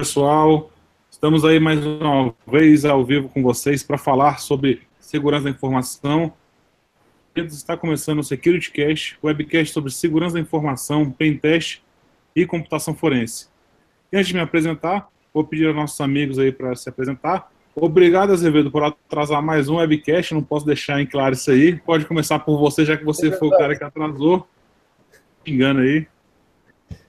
[0.00, 0.70] pessoal,
[1.10, 6.32] estamos aí mais uma vez ao vivo com vocês para falar sobre segurança da informação.
[7.36, 11.82] Está começando o Security Cast, webcast sobre segurança da informação, pentest
[12.34, 13.48] e computação forense.
[14.10, 17.52] E antes de me apresentar, vou pedir aos nossos amigos aí para se apresentar.
[17.76, 21.76] Obrigado, Azevedo, por atrasar mais um webcast, não posso deixar em claro isso aí.
[21.76, 24.48] Pode começar por você, já que você foi o cara que atrasou.
[25.46, 26.06] Me engano aí.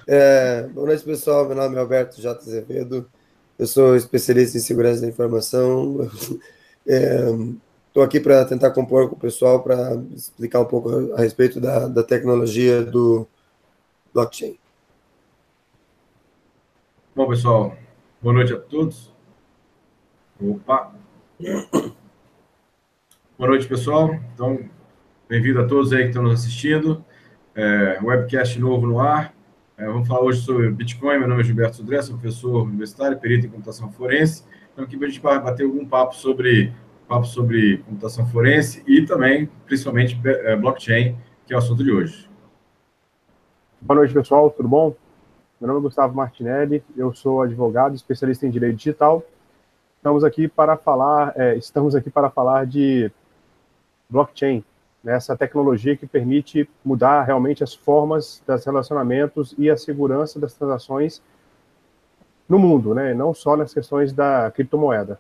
[0.08, 1.46] É, boa noite, pessoal.
[1.46, 2.40] Meu nome é Alberto J.
[2.40, 3.08] Azevedo.
[3.58, 6.10] Eu sou especialista em segurança da informação.
[6.86, 11.62] Estou é, aqui para tentar compor com o pessoal para explicar um pouco a respeito
[11.62, 13.28] da, da tecnologia do
[14.14, 14.58] blockchain.
[17.16, 17.78] Bom, pessoal,
[18.22, 19.12] boa noite a todos.
[20.42, 20.94] Opa!
[23.38, 24.16] Boa noite, pessoal.
[24.34, 24.60] Então,
[25.30, 27.06] bem-vindo a todos aí que estão nos assistindo.
[27.54, 29.31] É, webcast novo no ar.
[29.82, 31.18] É, vamos falar hoje sobre Bitcoin.
[31.18, 34.46] Meu nome é Gilberto Sudré, sou professor universitário, perito em computação forense.
[34.72, 36.72] Então, aqui a gente vai bater algum papo sobre,
[37.08, 42.30] papo sobre computação forense e também, principalmente, é, blockchain, que é o assunto de hoje.
[43.82, 44.52] Boa noite, pessoal.
[44.52, 44.96] Tudo bom?
[45.60, 49.26] Meu nome é Gustavo Martinelli, eu sou advogado, especialista em direito digital.
[49.98, 53.12] Estamos aqui para falar, é, estamos aqui para falar de
[54.08, 54.64] blockchain,
[55.04, 61.22] nessa tecnologia que permite mudar realmente as formas dos relacionamentos e a segurança das transações
[62.48, 63.14] no mundo, né?
[63.14, 65.20] não só nas questões da criptomoeda.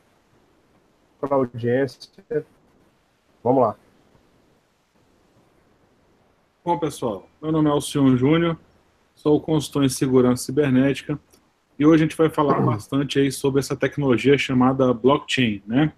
[1.19, 2.09] Para a audiência,
[3.43, 3.75] vamos lá.
[6.63, 8.57] Bom, pessoal, meu nome é Alcion Júnior,
[9.15, 11.19] sou consultor em segurança cibernética
[11.79, 15.91] e hoje a gente vai falar bastante aí sobre essa tecnologia chamada blockchain, né?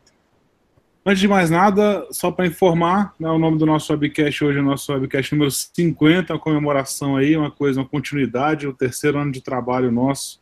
[1.06, 4.62] Antes de mais nada, só para informar, né, o nome do nosso webcast hoje é
[4.62, 9.30] o nosso webcast número 50, uma comemoração aí, uma coisa, uma continuidade, o terceiro ano
[9.30, 10.42] de trabalho nosso.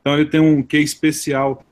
[0.00, 1.62] Então ele tem um quê especial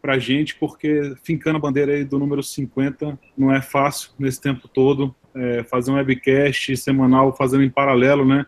[0.00, 4.40] para a gente, porque fincando a bandeira aí do número 50 não é fácil nesse
[4.40, 8.46] tempo todo, é, fazer um webcast semanal fazendo em paralelo, né,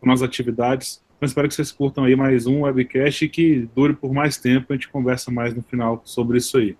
[0.00, 1.04] com as atividades.
[1.18, 4.72] Então espero que vocês curtam aí mais um webcast e que dure por mais tempo,
[4.72, 6.74] a gente conversa mais no final sobre isso aí.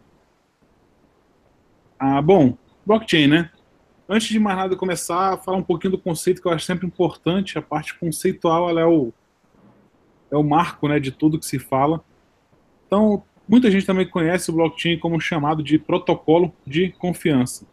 [1.99, 3.51] Ah, bom, blockchain, né?
[4.09, 7.59] Antes de mais nada começar, falar um pouquinho do conceito que eu acho sempre importante.
[7.59, 9.13] A parte conceitual ela é o
[10.31, 12.05] é o marco, né, de tudo que se fala.
[12.87, 17.67] Então, muita gente também conhece o blockchain como chamado de protocolo de confiança.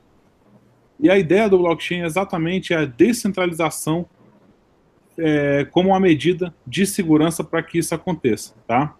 [0.99, 4.05] E a ideia do blockchain é exatamente a descentralização
[5.17, 8.95] é, como uma medida de segurança para que isso aconteça, tá?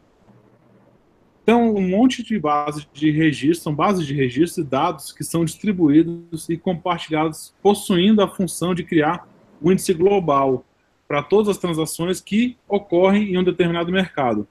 [1.44, 5.44] Então, um monte de bases de registro, são bases de registro e dados que são
[5.44, 9.28] distribuídos e compartilhados, possuindo a função de criar
[9.62, 10.64] um índice global
[11.08, 14.48] para todas as transações que ocorrem em um determinado mercado.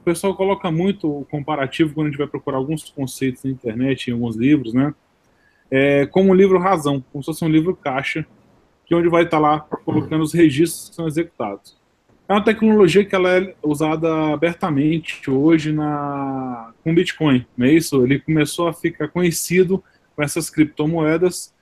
[0.00, 4.08] O pessoal coloca muito o comparativo quando a gente vai procurar alguns conceitos na internet,
[4.08, 4.94] em alguns livros, né?
[5.70, 8.26] É, como o livro Razão, como se fosse um livro caixa,
[8.84, 11.76] que é onde vai estar lá colocando os registros que são executados.
[12.26, 18.02] É uma tecnologia que ela é usada abertamente hoje na com Bitcoin, não é isso?
[18.02, 19.82] Ele começou a ficar conhecido
[20.16, 21.54] com essas criptomoedas,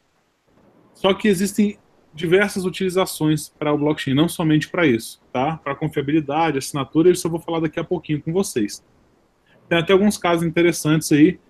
[0.94, 1.78] só que existem
[2.14, 5.56] diversas utilizações para o blockchain, não somente para isso, tá?
[5.56, 8.84] Para confiabilidade, assinatura, isso eu vou falar daqui a pouquinho com vocês.
[9.68, 11.40] Tem até alguns casos interessantes aí,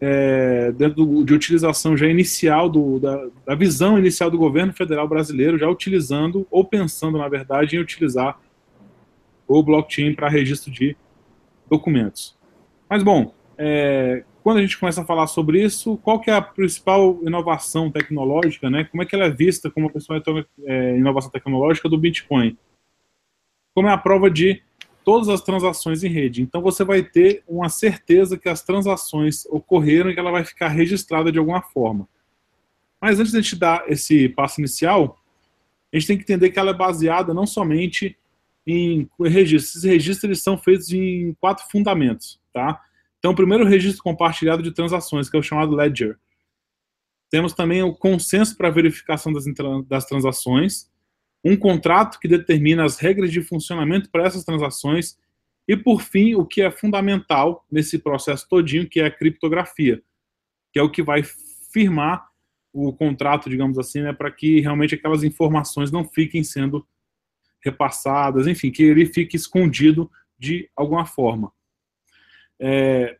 [0.00, 5.68] é, de utilização já inicial, do, da, da, visão inicial do governo federal brasileiro, já
[5.68, 8.40] utilizando, ou pensando, na verdade, em utilizar
[9.46, 10.96] o blockchain para registro de
[11.68, 12.36] documentos.
[12.88, 16.40] Mas, bom, é, quando a gente começa a falar sobre isso, qual que é a
[16.40, 18.84] principal inovação tecnológica, né?
[18.84, 20.18] Como é que ela é vista como a principal
[20.64, 22.56] é, inovação tecnológica do Bitcoin?
[23.74, 24.62] Como é a prova de
[25.04, 26.42] todas as transações em rede.
[26.42, 30.68] Então você vai ter uma certeza que as transações ocorreram e que ela vai ficar
[30.68, 32.08] registrada de alguma forma.
[33.00, 35.18] Mas antes de a gente dar esse passo inicial,
[35.92, 38.16] a gente tem que entender que ela é baseada não somente
[38.66, 39.76] em registros.
[39.76, 42.80] Esses registros eles são feitos em quatro fundamentos, tá?
[43.18, 46.18] Então, o primeiro registro compartilhado de transações, que é o chamado ledger.
[47.30, 49.44] Temos também o consenso para verificação das,
[49.86, 50.90] das transações,
[51.44, 55.18] um contrato que determina as regras de funcionamento para essas transações
[55.66, 60.02] e, por fim, o que é fundamental nesse processo todinho, que é a criptografia,
[60.72, 61.22] que é o que vai
[61.72, 62.28] firmar
[62.72, 66.86] o contrato, digamos assim, né, para que realmente aquelas informações não fiquem sendo
[67.60, 71.52] repassadas, enfim, que ele fique escondido de alguma forma.
[72.58, 73.18] É,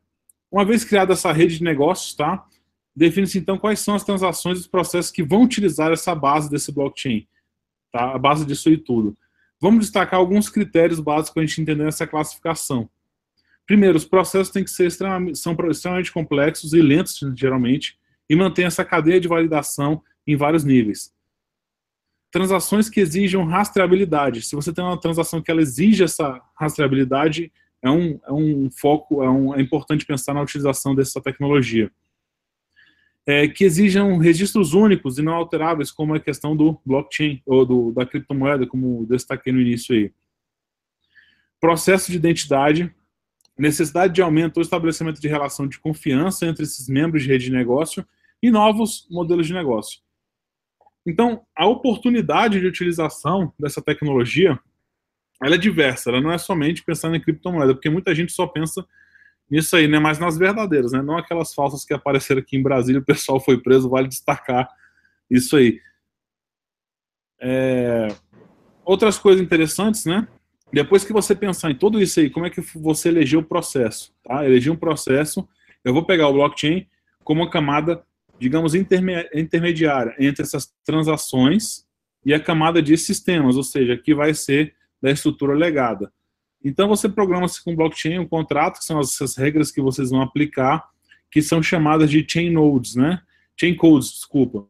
[0.50, 2.46] uma vez criada essa rede de negócios, tá,
[2.94, 6.72] define-se então quais são as transações e os processos que vão utilizar essa base desse
[6.72, 7.26] blockchain
[7.92, 8.14] tá?
[8.14, 9.16] a base disso e tudo.
[9.60, 12.88] Vamos destacar alguns critérios básicos para a gente entender essa classificação.
[13.66, 17.96] Primeiro, os processos têm que ser extremamente, são extremamente complexos e lentos, geralmente,
[18.28, 21.12] e mantém essa cadeia de validação em vários níveis.
[22.32, 24.42] Transações que exijam rastreabilidade.
[24.42, 27.52] Se você tem uma transação que ela exige essa rastreabilidade,
[27.82, 31.90] é um, é um foco, é, um, é importante pensar na utilização dessa tecnologia.
[33.30, 37.92] É, que exijam registros únicos e não alteráveis, como a questão do blockchain, ou do,
[37.92, 40.12] da criptomoeda, como destaquei no início aí.
[41.60, 42.92] Processo de identidade,
[43.56, 47.52] necessidade de aumento ou estabelecimento de relação de confiança entre esses membros de rede de
[47.52, 48.04] negócio
[48.42, 50.00] e novos modelos de negócio.
[51.06, 54.58] Então, a oportunidade de utilização dessa tecnologia,
[55.40, 58.84] ela é diversa, ela não é somente pensando em criptomoeda, porque muita gente só pensa
[59.50, 63.00] nisso aí, né, mas nas verdadeiras, né, não aquelas falsas que apareceram aqui em Brasília,
[63.00, 64.68] o pessoal foi preso, vale destacar
[65.30, 65.80] isso aí.
[67.40, 68.08] É...
[68.84, 70.28] Outras coisas interessantes, né,
[70.72, 74.12] depois que você pensar em tudo isso aí, como é que você elegeu o processo,
[74.22, 74.44] tá?
[74.44, 75.48] Eleger um processo,
[75.84, 76.86] eu vou pegar o blockchain
[77.24, 78.04] como uma camada
[78.40, 81.84] digamos, intermediária entre essas transações
[82.24, 86.10] e a camada de sistemas, ou seja, que vai ser da estrutura legada.
[86.64, 90.88] Então você programa-se com blockchain um contrato, que são essas regras que vocês vão aplicar,
[91.30, 93.20] que são chamadas de chain nodes, né?
[93.58, 94.66] Chain codes, desculpa.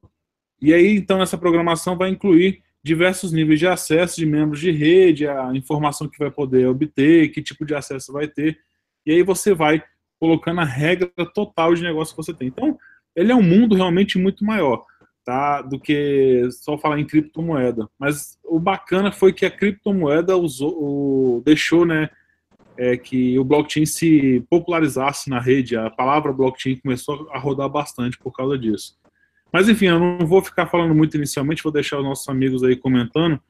[0.60, 5.26] E aí, então, essa programação vai incluir diversos níveis de acesso de membros de rede,
[5.26, 8.58] a informação que vai poder obter, que tipo de acesso vai ter.
[9.06, 9.82] E aí você vai
[10.18, 12.48] colocando a regra total de negócio que você tem.
[12.48, 12.78] Então,
[13.16, 14.84] ele é um mundo realmente muito maior,
[15.30, 15.62] tá?
[15.62, 17.88] Do que só falar em criptomoeda.
[17.96, 22.10] Mas o bacana foi que a criptomoeda usou, o, deixou, né,
[22.76, 25.76] é, que o blockchain se popularizasse na rede.
[25.76, 28.98] A palavra blockchain começou a rodar bastante por causa disso.
[29.52, 32.74] Mas enfim, eu não vou ficar falando muito inicialmente, vou deixar os nossos amigos aí
[32.74, 33.40] comentando.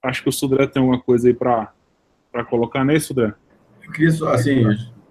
[0.00, 1.72] Acho que o Sudré tem alguma coisa aí para
[2.48, 3.34] colocar, né, Sudré?
[3.84, 4.62] Eu queria só, assim,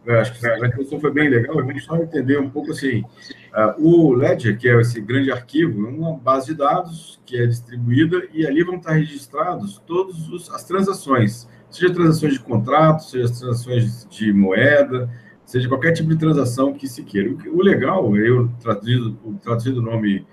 [0.06, 1.56] eu acho que a introdução foi bem legal.
[1.56, 3.00] Vamos só entender um pouco assim.
[3.00, 7.46] Uh, o Ledger, que é esse grande arquivo, é uma base de dados que é
[7.46, 14.07] distribuída e ali vão estar registrados todas as transações, seja transações de contrato, seja transações
[14.10, 15.10] de moeda,
[15.46, 17.34] seja qualquer tipo de transação que se queira.
[17.51, 20.25] O, legal, eu traduzido, traduzido o nome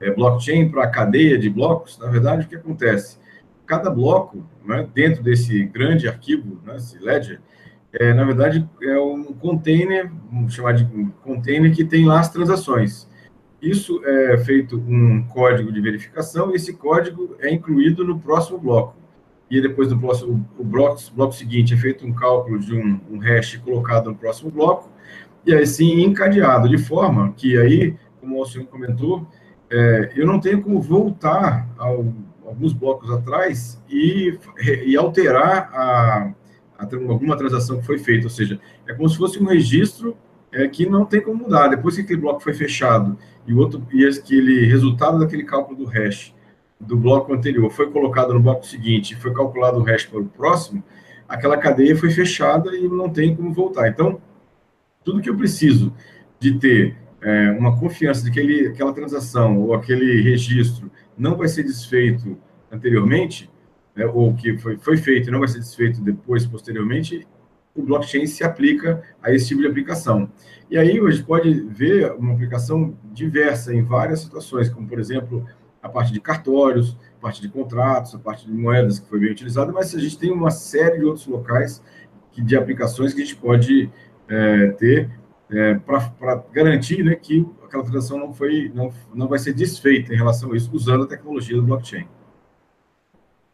[0.00, 3.18] é, blockchain para cadeia de blocos, na verdade, o que acontece?
[3.66, 7.40] Cada bloco, né, dentro desse grande arquivo, né, esse Ledger,
[7.92, 10.84] é, na verdade, é um container, vamos chamar de
[11.22, 13.08] container que tem lá as transações.
[13.60, 18.96] Isso é feito um código de verificação e esse código é incluído no próximo bloco.
[19.50, 23.18] E depois do próximo o bloco, bloco seguinte é feito um cálculo de um, um
[23.18, 24.88] hash colocado no próximo bloco
[25.44, 29.26] e aí sim encadeado de forma que aí, como o senhor comentou,
[29.70, 32.06] é, eu não tenho como voltar ao,
[32.46, 34.38] alguns blocos atrás e,
[34.84, 36.32] e alterar a,
[37.08, 40.16] alguma transação que foi feita, ou seja, é como se fosse um registro
[40.52, 41.68] é, que não tem como mudar.
[41.68, 43.16] Depois que aquele bloco foi fechado
[43.46, 46.34] e o outro e aquele resultado daquele cálculo do hash
[46.80, 50.82] do bloco anterior foi colocado no bloco seguinte, foi calculado o hash para o próximo,
[51.28, 53.88] aquela cadeia foi fechada e não tem como voltar.
[53.88, 54.20] Então,
[55.04, 55.92] tudo que eu preciso
[56.38, 61.48] de ter é, uma confiança de que aquele, aquela transação ou aquele registro não vai
[61.48, 62.38] ser desfeito
[62.72, 63.49] anteriormente,
[63.94, 67.26] né, ou que foi, foi feito e não vai ser desfeito depois, posteriormente,
[67.74, 70.30] o blockchain se aplica a esse tipo de aplicação.
[70.70, 75.46] E aí a gente pode ver uma aplicação diversa em várias situações, como, por exemplo,
[75.82, 79.30] a parte de cartórios, a parte de contratos, a parte de moedas que foi bem
[79.30, 81.82] utilizada, mas a gente tem uma série de outros locais
[82.32, 83.90] que, de aplicações que a gente pode
[84.28, 85.10] é, ter
[85.50, 90.16] é, para garantir né, que aquela transação não, foi, não, não vai ser desfeita em
[90.16, 92.06] relação a isso, usando a tecnologia do blockchain.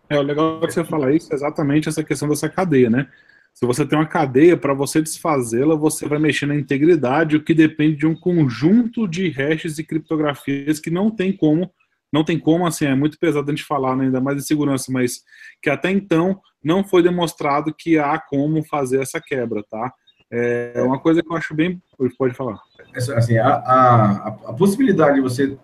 [0.09, 3.09] É, o legal que você falar isso é exatamente essa questão dessa cadeia, né?
[3.53, 7.55] Se você tem uma cadeia, para você desfazê-la, você vai mexer na integridade, o que
[7.55, 11.71] depende de um conjunto de hashes e criptografias que não tem como,
[12.13, 14.93] não tem como, assim, é muito pesado a gente falar, né, ainda mais de segurança,
[14.93, 15.23] mas
[15.63, 19.93] que até então não foi demonstrado que há como fazer essa quebra, tá?
[20.31, 21.81] É uma coisa que eu acho bem.
[22.19, 22.61] Pode falar.
[22.95, 25.57] Assim, a, a, a possibilidade de você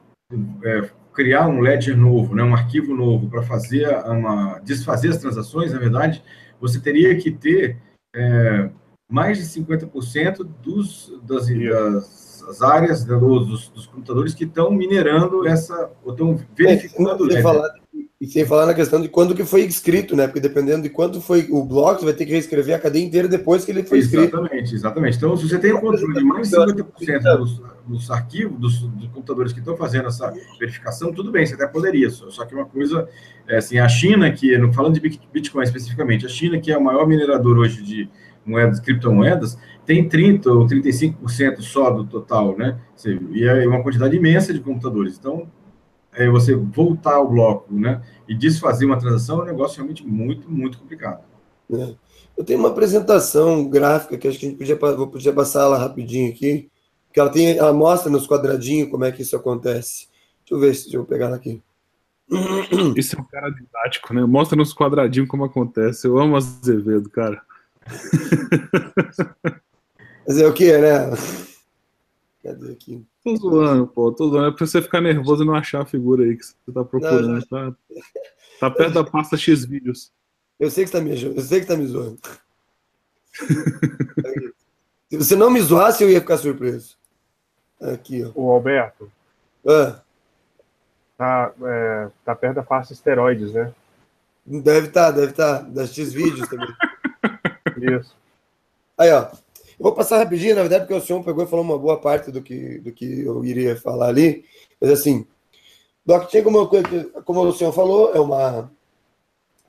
[0.65, 5.73] é, criar um ledger novo, né, um arquivo novo para fazer uma desfazer as transações,
[5.73, 6.23] na verdade,
[6.61, 7.77] você teria que ter
[8.15, 8.71] é,
[9.11, 11.47] mais de 50% dos, das,
[12.47, 17.25] das áreas né, dos, dos, computadores que estão minerando essa, ou estão verificando é, o
[17.25, 17.43] ledger.
[17.43, 17.82] Falar
[18.23, 20.29] E sem falar na questão de quando que foi escrito, né?
[20.29, 23.27] Porque dependendo de quanto foi o bloco, você vai ter que reescrever a cadeia inteira
[23.27, 24.37] depois que ele foi escrito.
[24.37, 25.17] Exatamente, exatamente.
[25.17, 29.09] Então, se você tem o controle de mais de 50% dos, dos arquivos, dos, dos,
[29.09, 32.11] computadores que estão fazendo essa verificação, tudo bem, você até poderia.
[32.11, 33.09] Só, só que uma coisa,
[33.49, 37.09] é assim, a China, que, falando de Bitcoin especificamente, a China, que é o maior
[37.09, 38.09] minerador hoje de
[38.47, 42.79] moedas, criptomoedas, tem 30% ou 35% só do total, né?
[43.33, 45.19] E é uma quantidade imensa de computadores.
[45.19, 45.51] Então,
[46.13, 50.51] é, você voltar ao bloco né, e desfazer uma transação é um negócio realmente muito,
[50.51, 51.23] muito complicado.
[51.73, 51.95] É.
[52.37, 55.79] Eu tenho uma apresentação gráfica que acho que a gente podia, vou podia passar ela
[55.79, 56.71] rapidinho aqui,
[57.13, 60.09] que ela, tem, ela mostra nos quadradinhos como é que isso acontece.
[60.41, 61.63] Deixa eu ver se eu pegar ela aqui.
[62.97, 64.25] Isso é um cara didático, né?
[64.25, 66.07] Mostra nos quadradinhos como acontece.
[66.07, 67.43] Eu amo Azevedo, cara.
[70.27, 71.11] Fazer o que, né?
[72.43, 73.05] Cadê aqui?
[73.25, 74.49] Tô zoando, pô, tô zoando.
[74.49, 77.29] É pra você ficar nervoso e não achar a figura aí que você tá procurando.
[77.29, 77.75] Não, tá,
[78.59, 80.13] tá perto da pasta X vídeos.
[80.59, 82.19] Eu sei que você tá me, eu sei que tá me zoando.
[85.11, 86.97] Se você não me zoasse, eu ia ficar surpreso.
[87.81, 88.33] Aqui, ó.
[88.35, 89.11] O Alberto.
[89.67, 90.01] Ah.
[91.19, 93.73] Tá, é, tá perto da pasta esteroides, né?
[94.45, 95.59] Deve estar, tá, deve estar.
[95.59, 95.69] Tá.
[95.69, 96.69] Das X vídeos também.
[97.99, 98.17] Isso.
[98.99, 99.31] Aí, ó.
[99.83, 102.31] Eu vou passar rapidinho, na verdade, porque o senhor pegou e falou uma boa parte
[102.31, 104.45] do que, do que eu iria falar ali.
[104.81, 105.27] Mas assim,
[106.07, 106.71] blockchain, como,
[107.25, 108.71] como o senhor falou, é uma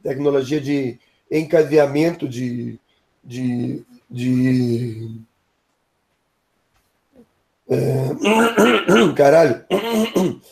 [0.03, 0.99] tecnologia de
[1.31, 2.79] encadeamento de,
[3.23, 5.19] de, de
[7.67, 9.13] é...
[9.17, 9.65] Caralho.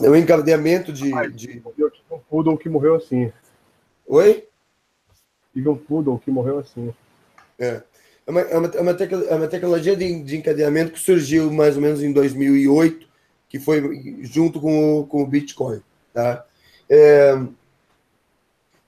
[0.00, 1.10] É um encadeamento de.
[1.32, 1.60] de...
[1.76, 3.32] Eu um poodle que morreu assim.
[4.08, 4.48] Oi?
[5.54, 6.94] Um poodle que morreu assim.
[7.58, 7.82] É.
[8.26, 8.80] É uma, é uma, é
[9.34, 13.06] uma, é tecnologia de, de encadeamento que surgiu mais ou menos em 2008,
[13.48, 15.82] que foi junto com o, com o Bitcoin.
[16.12, 16.44] Tá?
[16.88, 17.38] É,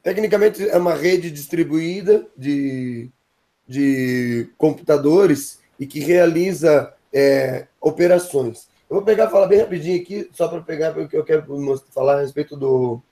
[0.03, 3.11] tecnicamente, é uma rede distribuída de,
[3.67, 8.69] de computadores e que realiza é, operações.
[8.89, 11.45] Eu vou pegar falar bem rapidinho aqui, só para pegar, porque eu quero
[11.91, 13.03] falar a respeito do,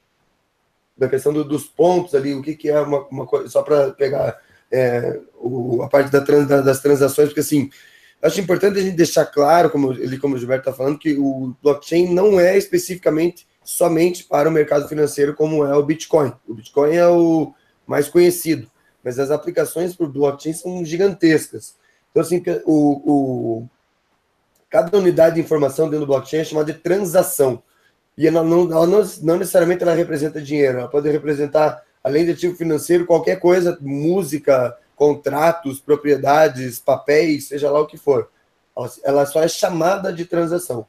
[0.98, 3.92] da questão do, dos pontos ali, o que, que é uma, uma coisa, só para
[3.92, 4.36] pegar
[4.70, 7.70] é, o, a parte da trans, das transações, porque assim,
[8.20, 11.54] acho importante a gente deixar claro, como ele, como o Gilberto está falando, que o
[11.62, 16.32] blockchain não é especificamente somente para o mercado financeiro, como é o Bitcoin.
[16.46, 17.52] O Bitcoin é o
[17.86, 18.68] mais conhecido,
[19.04, 21.76] mas as aplicações para o blockchain são gigantescas.
[22.10, 23.68] Então, assim, o, o,
[24.68, 27.62] cada unidade de informação dentro do blockchain é chamada de transação.
[28.18, 32.32] E ela não, ela não, não necessariamente ela representa dinheiro, ela pode representar, além de
[32.32, 38.28] ativo financeiro, qualquer coisa, música, contratos, propriedades, papéis, seja lá o que for.
[39.04, 40.84] Ela, só é chamada de transação.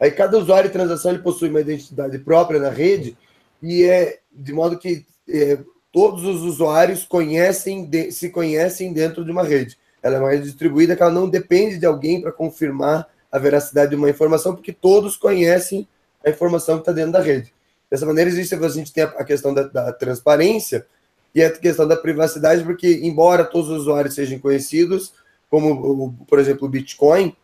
[0.00, 3.14] Aí cada usuário de transação ele possui uma identidade própria na rede
[3.62, 5.58] e é de modo que é,
[5.92, 9.76] todos os usuários conhecem de, se conhecem dentro de uma rede.
[10.02, 13.96] Ela é rede distribuída que ela não depende de alguém para confirmar a veracidade de
[13.96, 15.86] uma informação, porque todos conhecem
[16.24, 17.52] a informação que está dentro da rede.
[17.90, 20.86] Dessa maneira, existe a gente tem a questão da, da, transparência
[21.34, 25.12] e a questão da privacidade, porque, embora todos os usuários sejam conhecidos,
[25.48, 27.34] como, por exemplo, o Bitcoin,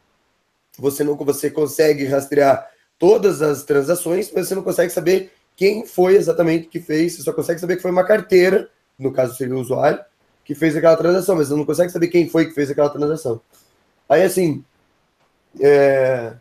[0.78, 6.14] você não você consegue rastrear todas as transações, mas você não consegue saber quem foi
[6.14, 9.60] exatamente que fez, você só consegue saber que foi uma carteira, no caso seria o
[9.60, 9.98] usuário,
[10.44, 13.40] que fez aquela transação, mas você não consegue saber quem foi que fez aquela transação.
[14.08, 14.64] Aí, assim,
[15.60, 16.34] é...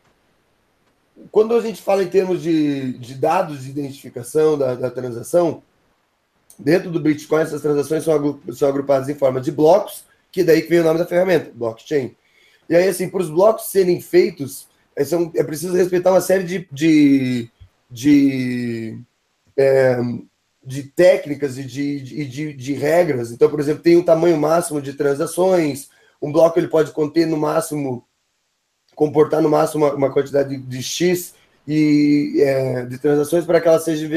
[1.31, 5.63] Quando a gente fala em termos de, de dados de identificação da, da, transação,
[6.57, 10.69] dentro do Bitcoin, essas transações são, são agrupadas em forma de blocos, que daí que
[10.69, 12.15] vem o nome da ferramenta, blockchain.
[12.69, 16.43] E aí, assim, para os blocos serem feitos, é, são, é preciso respeitar uma série
[16.43, 17.49] de, de,
[17.89, 18.99] de,
[19.57, 19.97] é,
[20.63, 23.31] de técnicas e de, de, de, de regras.
[23.31, 25.89] Então, por exemplo, tem um tamanho máximo de transações,
[26.21, 28.05] um bloco ele pode conter no máximo
[28.95, 31.35] comportar no máximo uma, uma quantidade de, de X
[31.67, 34.09] e, é, de transações para que elas sejam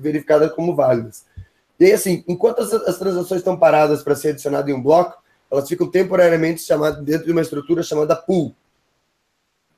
[0.00, 1.24] verificadas como válidas.
[1.78, 5.22] E aí, assim, enquanto as, as transações estão paradas para ser adicionadas em um bloco,
[5.50, 8.54] elas ficam temporariamente chamadas dentro de uma estrutura chamada pool.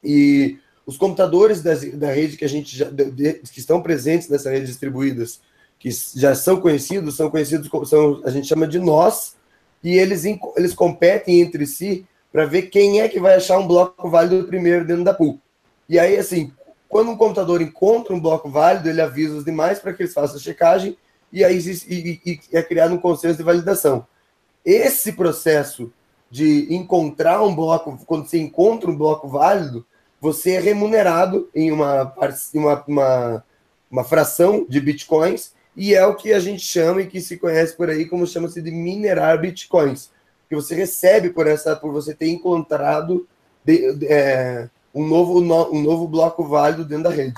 [0.02, 4.50] E os computadores da, da rede que a gente já, de, que estão presentes nessa
[4.50, 5.40] rede distribuídas,
[5.78, 9.36] que já são conhecidos, são conhecidos como são, a gente chama de nós,
[9.82, 10.24] e eles,
[10.56, 14.86] eles competem entre si para ver quem é que vai achar um bloco válido primeiro
[14.86, 15.40] dentro da pool.
[15.88, 16.52] E aí, assim,
[16.86, 20.36] quando um computador encontra um bloco válido, ele avisa os demais para que eles façam
[20.36, 20.98] a checagem
[21.32, 24.06] e aí e, e, e é criado um consenso de validação.
[24.62, 25.90] Esse processo
[26.30, 29.86] de encontrar um bloco, quando você encontra um bloco válido,
[30.20, 32.12] você é remunerado em uma,
[32.52, 33.44] uma, uma,
[33.90, 37.74] uma fração de bitcoins, e é o que a gente chama e que se conhece
[37.74, 40.10] por aí como chama-se de minerar bitcoins,
[40.48, 43.26] que você recebe por essa, por você ter encontrado
[43.64, 47.34] de, de, é, um, novo, um novo bloco válido dentro da rede.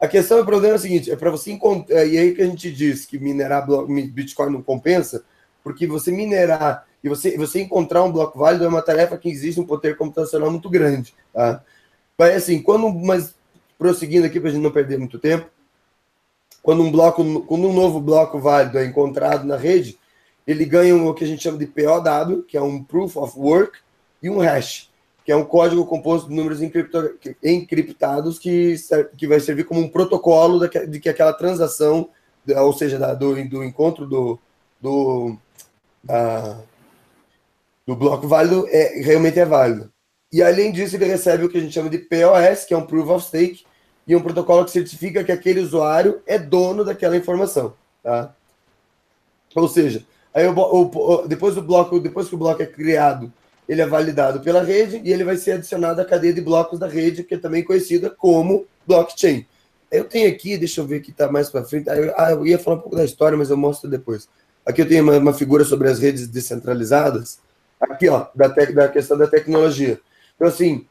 [0.00, 2.46] A questão, o problema é o seguinte, é para você encontrar, e aí que a
[2.46, 3.66] gente diz que minerar
[4.12, 5.24] Bitcoin não compensa,
[5.62, 9.60] porque você minerar e você, você encontrar um bloco válido é uma tarefa que existe
[9.60, 11.62] um poder computacional muito grande, tá?
[12.16, 13.34] Mas assim, quando, mas
[13.78, 15.48] prosseguindo aqui para a gente não perder muito tempo,
[16.62, 19.98] quando um bloco, quando um novo bloco válido é encontrado na rede,
[20.48, 23.78] ele ganha o que a gente chama de POW, que é um Proof of Work,
[24.22, 24.88] e um hash,
[25.22, 26.62] que é um código composto de números
[27.42, 28.74] encriptados que,
[29.18, 32.08] que vai servir como um protocolo de que aquela transação,
[32.56, 34.38] ou seja, do, do encontro do,
[34.80, 35.36] do,
[37.86, 39.92] do bloco válido é, realmente é válido.
[40.32, 42.86] E além disso, ele recebe o que a gente chama de POS, que é um
[42.86, 43.66] Proof of Stake,
[44.06, 47.74] e um protocolo que certifica que aquele usuário é dono daquela informação.
[48.02, 48.34] Tá?
[49.54, 50.06] Ou seja,
[50.38, 53.32] aí o, o, depois bloco, depois que o bloco é criado,
[53.68, 56.86] ele é validado pela rede e ele vai ser adicionado à cadeia de blocos da
[56.86, 59.46] rede, que é também conhecida como blockchain.
[59.90, 61.88] Eu tenho aqui, deixa eu ver que está mais para frente.
[62.16, 64.28] Ah, eu ia falar um pouco da história, mas eu mostro depois.
[64.64, 67.38] Aqui eu tenho uma, uma figura sobre as redes descentralizadas
[67.80, 70.00] aqui, ó, da, te, da questão da tecnologia.
[70.34, 70.86] Então, assim,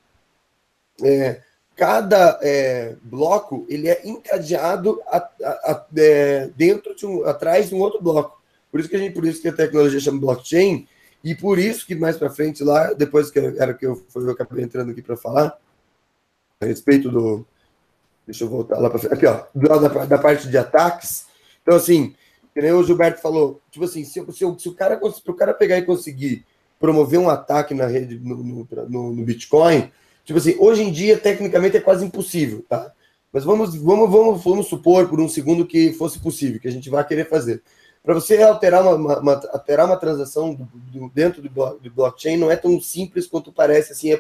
[1.03, 1.41] é,
[1.75, 7.75] cada é, bloco ele é encadeado a, a, a, é, dentro de um, atrás de
[7.75, 8.36] um outro bloco.
[8.71, 10.87] Por isso que a gente, por isso que a tecnologia chama blockchain
[11.23, 14.63] e por isso que mais para frente lá, depois que era que eu, eu acabei
[14.63, 15.57] entrando aqui para falar
[16.59, 17.45] a respeito do,
[18.25, 21.25] deixa eu voltar lá para frente, aqui ó, da, da parte de ataques.
[21.61, 22.15] Então assim,
[22.53, 25.53] que nem o Gilberto falou, tipo assim, se, se, se o cara se o cara
[25.53, 26.45] pegar e conseguir
[26.79, 29.91] promover um ataque na rede, no, no, no, Bitcoin,
[30.23, 32.91] tipo assim, hoje em dia, tecnicamente, é quase impossível, tá?
[33.31, 36.89] Mas vamos, vamos, vamos, vamos supor por um segundo que fosse possível, que a gente
[36.89, 37.61] vai querer fazer.
[38.07, 42.37] Para você alterar uma, uma, uma, alterar uma transação do, do, dentro do, do, blockchain
[42.37, 44.17] não é tão simples quanto parece assim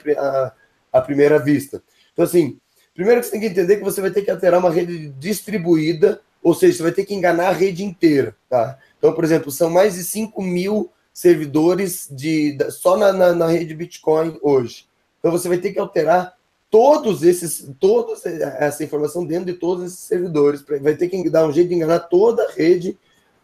[0.91, 1.81] a primeira vista.
[2.11, 2.59] Então, assim,
[2.93, 6.53] primeiro você tem que entender que você vai ter que alterar uma rede distribuída, ou
[6.53, 8.77] seja, você vai ter que enganar a rede inteira, tá?
[8.97, 13.73] Então, por exemplo, são mais de 5 mil servidores de, só na, na, na, rede
[13.73, 14.85] Bitcoin hoje.
[15.17, 16.35] Então você vai ter que alterar
[16.69, 18.19] todos esses, toda
[18.59, 20.61] essa informação dentro de todos esses servidores.
[20.81, 22.97] Vai ter que dar um jeito de enganar toda a rede,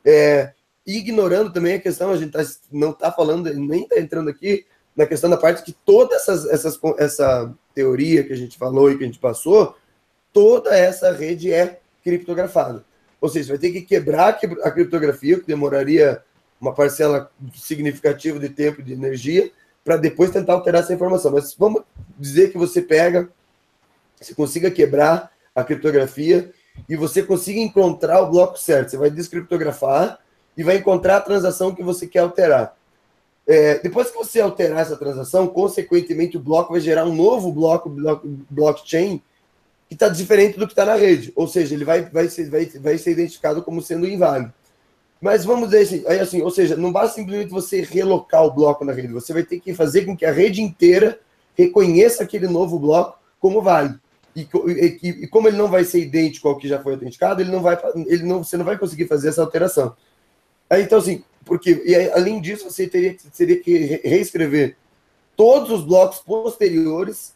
[0.05, 0.53] é,
[0.85, 5.05] ignorando também a questão, a gente tá, não está falando, nem está entrando aqui na
[5.05, 9.03] questão da parte que toda essas, essas, essa teoria que a gente falou e que
[9.03, 9.75] a gente passou,
[10.31, 12.83] toda essa rede é criptografada.
[13.19, 16.21] Ou seja, vai ter que quebrar a criptografia, que demoraria
[16.59, 19.51] uma parcela significativa de tempo e de energia
[19.83, 21.31] para depois tentar alterar essa informação.
[21.31, 21.83] Mas vamos
[22.17, 23.29] dizer que você pega,
[24.19, 26.51] você consiga quebrar a criptografia
[26.87, 28.91] e você consiga encontrar o bloco certo.
[28.91, 30.19] Você vai descriptografar
[30.55, 32.75] e vai encontrar a transação que você quer alterar.
[33.45, 37.89] É, depois que você alterar essa transação, consequentemente o bloco vai gerar um novo bloco,
[37.89, 39.21] bloco blockchain
[39.87, 41.31] que está diferente do que está na rede.
[41.35, 44.53] Ou seja, ele vai, vai, ser, vai, vai ser identificado como sendo inválido.
[45.21, 48.83] Mas vamos dizer assim, aí assim, ou seja, não basta simplesmente você relocar o bloco
[48.83, 51.17] na rede, você vai ter que fazer com que a rede inteira
[51.57, 54.01] reconheça aquele novo bloco como válido.
[54.35, 57.51] E, e, e, como ele não vai ser idêntico ao que já foi autenticado, ele
[57.51, 59.95] não vai, ele não, você não vai conseguir fazer essa alteração.
[60.69, 64.75] Aí, então, assim, porque e além disso, você teria, teria que reescrever
[65.35, 67.33] todos os blocos posteriores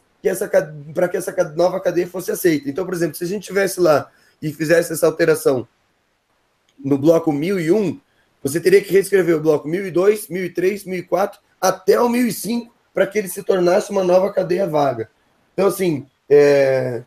[0.94, 2.68] para que essa nova cadeia fosse aceita.
[2.68, 4.10] Então, por exemplo, se a gente tivesse lá
[4.42, 5.66] e fizesse essa alteração
[6.82, 8.00] no bloco 1001,
[8.42, 13.28] você teria que reescrever o bloco 1002, 1003, 1004 até o 1005 para que ele
[13.28, 15.10] se tornasse uma nova cadeia vaga.
[15.54, 17.02] Então, assim, é...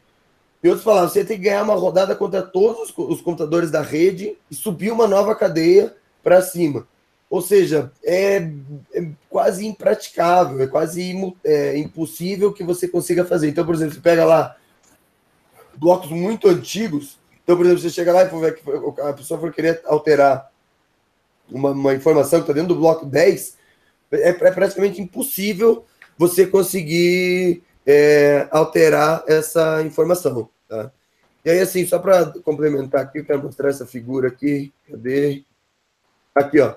[0.63, 4.37] em outras palavras, você tem que ganhar uma rodada contra todos os computadores da rede
[4.49, 6.87] e subir uma nova cadeia para cima.
[7.29, 8.51] Ou seja, é,
[8.93, 13.47] é, quase impraticável, é quase é, impossível que você consiga fazer.
[13.47, 14.57] Então, por exemplo, você pega lá
[15.77, 20.51] blocos muito antigos, então, por exemplo, você chega lá e a pessoa for querer alterar
[21.49, 23.57] uma, uma informação que está dentro do bloco 10,
[24.11, 25.85] é, é praticamente impossível
[26.17, 30.49] você conseguir é, alterar essa informação.
[30.67, 30.91] Tá?
[31.43, 34.71] E aí, assim, só para complementar aqui, eu quero mostrar essa figura aqui.
[34.89, 35.43] Cadê?
[36.35, 36.75] Aqui, ó.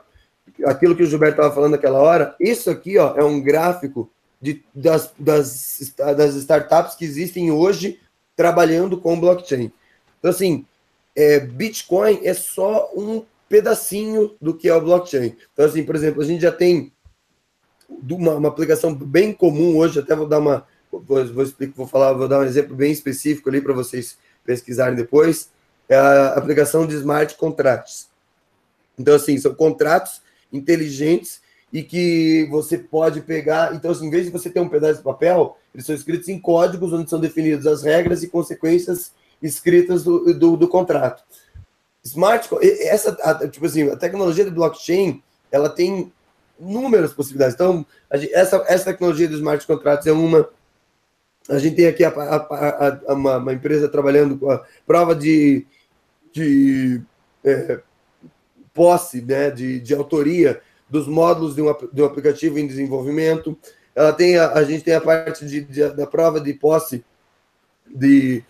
[0.67, 2.35] Aquilo que o Gilberto estava falando naquela hora.
[2.41, 8.01] Isso aqui, ó, é um gráfico de, das, das, das startups que existem hoje
[8.37, 9.73] trabalhando com blockchain.
[10.19, 10.67] Então, assim,
[11.15, 15.37] é, Bitcoin é só um pedacinho do que é o blockchain.
[15.53, 16.93] Então, assim, por exemplo, a gente já tem
[18.11, 20.67] uma, uma aplicação bem comum hoje, até vou dar uma
[21.01, 24.95] vou, vou, explicar, vou falar, vou dar um exemplo bem específico ali para vocês pesquisarem
[24.95, 25.51] depois,
[25.89, 28.09] é a aplicação de smart contracts.
[28.99, 31.41] Então, assim, são contratos inteligentes
[31.73, 33.75] e que você pode pegar.
[33.75, 36.39] Então, assim, em vez de você ter um pedaço de papel, eles são escritos em
[36.39, 41.25] códigos onde são definidas as regras e consequências escritas do, do, do contrato.
[42.05, 46.13] Smart, essa, a, tipo assim, a tecnologia de blockchain, ela tem
[46.61, 47.55] inúmeras possibilidades.
[47.55, 50.49] Então, essa, essa tecnologia dos smart contracts é uma.
[51.49, 55.67] A gente tem aqui a, a, a, uma, uma, empresa trabalhando com a prova de,
[56.33, 57.03] de
[57.45, 57.81] é,
[58.73, 63.57] posse, né, de, de autoria dos módulos de um, de um aplicativo em desenvolvimento.
[63.95, 67.05] Ela tem a, a gente tem a parte de, de, da prova de posse
[67.87, 68.43] de,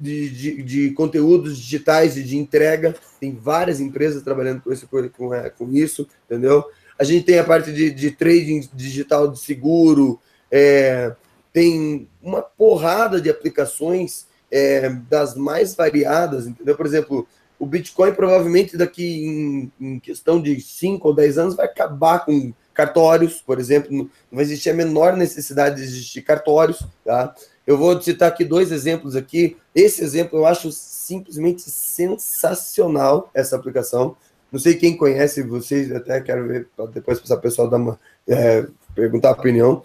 [0.00, 2.94] de, de, de, conteúdos digitais e de entrega.
[3.20, 6.64] Tem várias empresas trabalhando com, esse, com, é, com isso, entendeu?
[6.98, 10.20] A gente tem a parte de, de trading digital de seguro,
[10.50, 11.14] é,
[11.54, 16.76] tem uma porrada de aplicações é, das mais variadas, entendeu?
[16.76, 17.28] Por exemplo,
[17.60, 22.52] o Bitcoin provavelmente daqui em, em, questão de 5 ou 10 anos vai acabar com
[22.74, 27.32] cartórios, por exemplo, não vai existir a menor necessidade de existir cartórios, tá?
[27.64, 29.56] Eu vou citar aqui dois exemplos aqui.
[29.72, 34.16] Esse exemplo eu acho simplesmente sensacional essa aplicação.
[34.50, 38.66] Não sei quem conhece vocês, até quero ver, depois para o pessoal dar uma, é,
[38.94, 39.84] perguntar a opinião.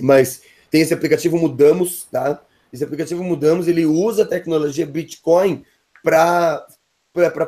[0.00, 2.40] Mas tem esse aplicativo Mudamos, tá?
[2.72, 5.64] Esse aplicativo Mudamos, ele usa a tecnologia Bitcoin
[6.02, 6.66] para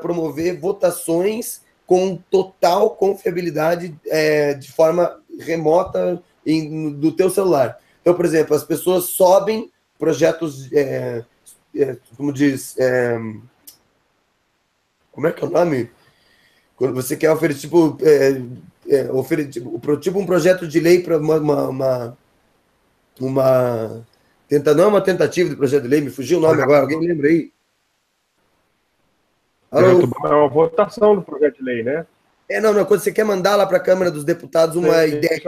[0.01, 7.79] promover votações com total confiabilidade é, de forma remota em, do teu celular.
[8.01, 11.25] Então, por exemplo, as pessoas sobem projetos, é,
[11.75, 13.19] é, como diz, é,
[15.13, 15.91] como é que é o nome?
[16.77, 18.41] Quando você quer oferecer, tipo, é,
[18.89, 22.19] é, oferecer, tipo, tipo um projeto de lei para uma, uma, uma,
[23.26, 24.04] uma,
[24.48, 27.00] tenta, não é uma tentativa de projeto de lei, me fugiu o nome agora, alguém
[27.00, 27.52] lembra aí?
[29.72, 32.06] É uma votação do projeto de lei, né?
[32.48, 35.40] É, não, não, quando você quer mandar lá para a Câmara dos Deputados uma ideia.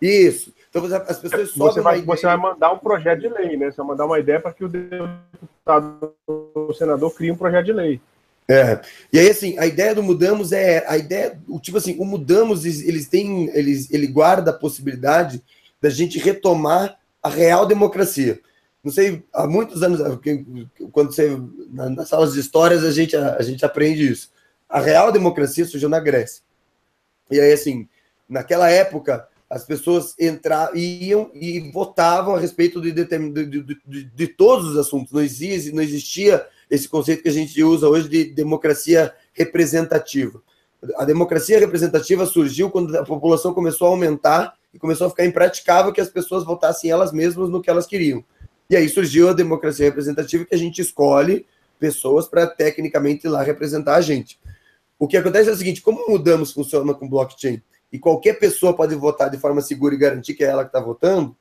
[0.00, 0.54] Isso.
[0.70, 3.70] Então as pessoas você vai, você vai mandar um projeto de lei, né?
[3.70, 7.72] Você vai mandar uma ideia para que o deputado, o senador crie um projeto de
[7.72, 8.00] lei.
[8.48, 8.80] É.
[9.12, 12.64] E aí, assim, a ideia do Mudamos é a ideia, o tipo assim, o Mudamos,
[12.64, 15.42] eles têm, eles, ele guarda a possibilidade
[15.80, 18.40] da gente retomar a real democracia
[18.82, 20.00] não sei, há muitos anos,
[20.92, 21.36] quando você,
[21.70, 24.30] nas salas de histórias, a gente, a, a gente aprende isso.
[24.68, 26.42] A real democracia surgiu na Grécia.
[27.30, 27.88] E aí, assim,
[28.28, 34.26] naquela época, as pessoas entravam, iam e votavam a respeito de, de, de, de, de
[34.28, 35.12] todos os assuntos.
[35.12, 40.40] Não existia, não existia esse conceito que a gente usa hoje de democracia representativa.
[40.96, 45.92] A democracia representativa surgiu quando a população começou a aumentar e começou a ficar impraticável
[45.92, 48.24] que as pessoas votassem elas mesmas no que elas queriam.
[48.70, 51.44] E aí surgiu a democracia representativa, que a gente escolhe
[51.80, 54.38] pessoas para tecnicamente ir lá representar a gente.
[54.96, 57.60] O que acontece é o seguinte: como mudamos funciona com blockchain
[57.92, 60.80] e qualquer pessoa pode votar de forma segura e garantir que é ela que está
[60.80, 61.34] votando,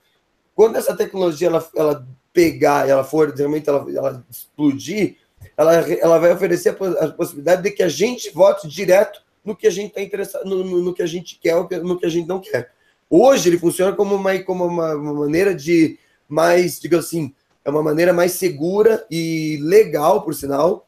[0.56, 5.18] quando essa tecnologia ela, ela pegar, ela for realmente ela, ela explodir,
[5.56, 9.72] ela, ela vai oferecer a, possibilidade de que a gente vote direto no que a
[9.72, 12.40] gente está interessado, no, no, no, que a gente quer, no que a gente não
[12.40, 12.72] quer.
[13.10, 17.84] Hoje ele funciona como uma, como uma, uma maneira de mais, diga assim, é uma
[17.84, 20.86] maneira mais segura e legal, por sinal,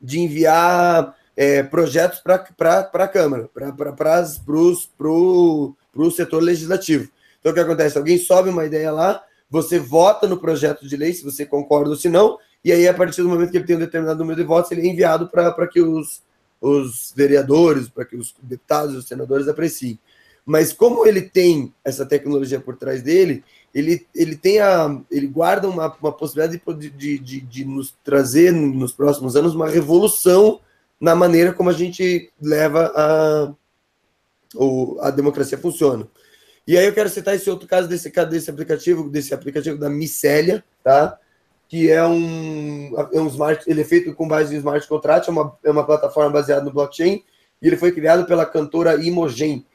[0.00, 2.34] de enviar é, projetos para
[2.92, 3.72] a Câmara, para
[5.94, 7.08] o setor legislativo.
[7.38, 7.98] Então, o que acontece?
[7.98, 11.96] Alguém sobe uma ideia lá, você vota no projeto de lei, se você concorda ou
[11.96, 14.44] se não, e aí, a partir do momento que ele tem um determinado número de
[14.44, 16.20] votos, ele é enviado para que os,
[16.60, 19.96] os vereadores, para que os deputados e os senadores apreciem.
[20.46, 23.42] Mas como ele tem essa tecnologia por trás dele,
[23.74, 28.52] ele, ele tem a, ele guarda uma, uma possibilidade de, de, de, de nos trazer
[28.52, 30.60] nos próximos anos uma revolução
[31.00, 33.52] na maneira como a gente leva a,
[34.54, 36.08] o, a democracia funciona.
[36.64, 40.64] E aí eu quero citar esse outro caso desse, desse aplicativo, desse aplicativo da Micélia,
[40.82, 41.18] tá?
[41.68, 45.32] Que é um, é um smart, ele é feito com base em smart contract, é
[45.32, 47.22] uma, é uma plataforma baseada no blockchain,
[47.60, 49.66] e ele foi criado pela cantora Imogen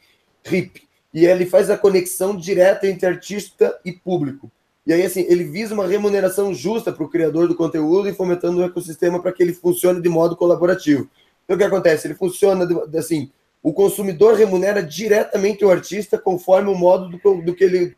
[0.43, 0.81] Rip
[1.13, 4.49] e ele faz a conexão direta entre artista e público.
[4.85, 8.59] E aí, assim, ele visa uma remuneração justa para o criador do conteúdo e fomentando
[8.59, 11.07] o ecossistema para que ele funcione de modo colaborativo.
[11.43, 12.07] Então, o que acontece?
[12.07, 13.29] Ele funciona assim:
[13.61, 17.95] o consumidor remunera diretamente o artista conforme o modo do, do que, ele,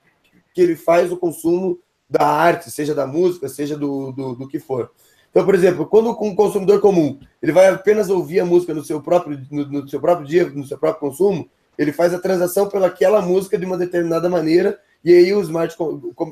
[0.53, 1.79] que ele faz o consumo
[2.09, 4.91] da arte, seja da música, seja do, do, do que for.
[5.31, 9.01] Então, por exemplo, quando um consumidor comum ele vai apenas ouvir a música no seu
[9.01, 13.21] próprio, no, no seu próprio dia, no seu próprio consumo, ele faz a transação pelaquela
[13.21, 15.75] música de uma determinada maneira e aí o smart,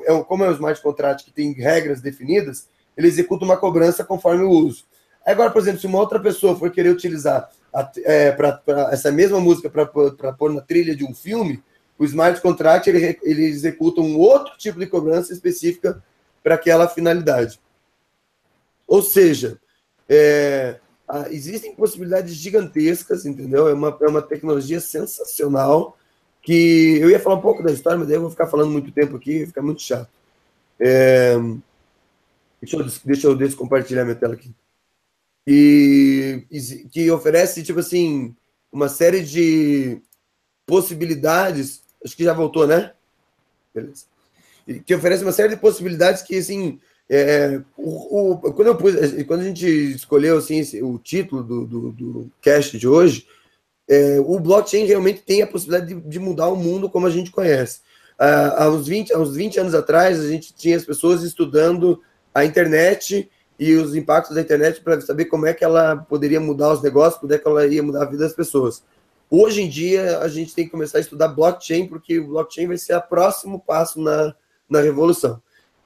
[0.06, 4.44] é como é o smart contract que tem regras definidas, ele executa uma cobrança conforme
[4.44, 4.84] o uso.
[5.24, 7.50] Agora, por exemplo, se uma outra pessoa for querer utilizar
[8.04, 11.62] é, pra, pra essa mesma música para pôr na trilha de um filme,
[11.98, 16.02] o smart contract ele, ele executa um outro tipo de cobrança específica
[16.42, 17.60] para aquela finalidade.
[18.86, 19.58] Ou seja,
[20.08, 20.76] é,
[21.30, 23.68] existem possibilidades gigantescas, entendeu?
[23.68, 25.96] É uma, é uma tecnologia sensacional
[26.40, 28.90] que eu ia falar um pouco da história, mas daí eu vou ficar falando muito
[28.90, 30.10] tempo aqui, fica muito chato.
[30.80, 31.34] É,
[32.60, 34.52] deixa, eu, deixa eu descompartilhar minha tela aqui.
[35.46, 36.44] E,
[36.90, 38.34] que oferece, tipo assim,
[38.72, 40.00] uma série de
[40.66, 41.82] possibilidades.
[42.04, 42.92] Acho que já voltou, né?
[43.74, 44.04] Beleza.
[44.86, 48.94] Que oferece uma série de possibilidades que, assim, é, o, o, quando, eu pus,
[49.26, 53.26] quando a gente escolheu assim, o título do, do, do cast de hoje,
[53.88, 57.30] é, o blockchain realmente tem a possibilidade de, de, mudar o mundo como a gente
[57.30, 57.80] conhece.
[58.18, 62.00] há, uns 20, há uns 20 anos atrás, a gente tinha as pessoas estudando
[62.34, 66.72] a internet e os impactos da internet para saber como é que ela poderia mudar
[66.72, 68.82] os negócios, como é que ela ia mudar a vida das pessoas.
[69.30, 72.78] Hoje em dia, a gente tem que começar a estudar blockchain, porque o blockchain vai
[72.78, 74.34] ser o próximo passo na,
[74.68, 75.40] na revolução.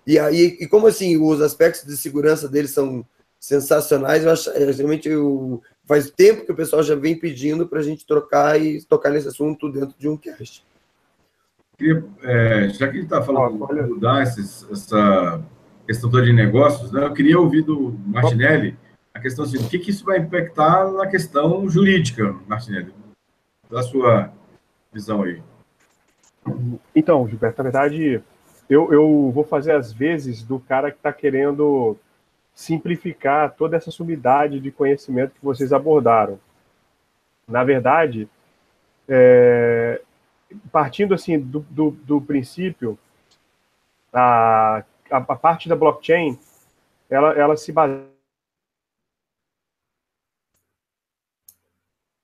[0.06, 3.04] E aí, e como assim, os aspectos de segurança deles são
[3.40, 7.80] sensacionais, eu acho é, realmente eu, faz tempo que o pessoal já vem pedindo para
[7.80, 10.64] a gente trocar e tocar nesse assunto dentro de um cast.
[12.22, 15.42] É, já que ele está falando de mudar esses, essa
[15.86, 18.76] questão toda de negócios, né, eu queria ouvir do Martinelli
[19.12, 22.92] a questão assim, o que, que isso vai impactar na questão jurídica, Martinelli,
[23.70, 24.30] da sua
[24.92, 25.42] visão aí.
[26.94, 28.22] Então, Gilberto, na verdade,
[28.68, 31.96] eu, eu vou fazer as vezes do cara que está querendo
[32.54, 36.40] simplificar toda essa sumidade de conhecimento que vocês abordaram.
[37.46, 38.28] Na verdade,
[39.08, 40.00] é,
[40.72, 42.98] partindo assim do, do, do princípio,
[44.12, 46.38] a, a, a, parte da blockchain,
[47.08, 48.06] ela, ela se baseia.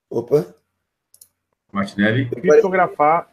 [0.09, 0.53] Opa!
[1.71, 2.29] Martinelli.
[2.29, 3.32] Criptografar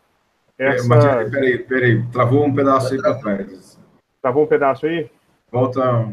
[0.68, 0.88] essa...
[0.88, 3.79] Martinelli, peraí, peraí, travou um pedaço aí para trás.
[4.20, 5.11] Travou um pedaço aí?
[5.51, 6.09] Volta.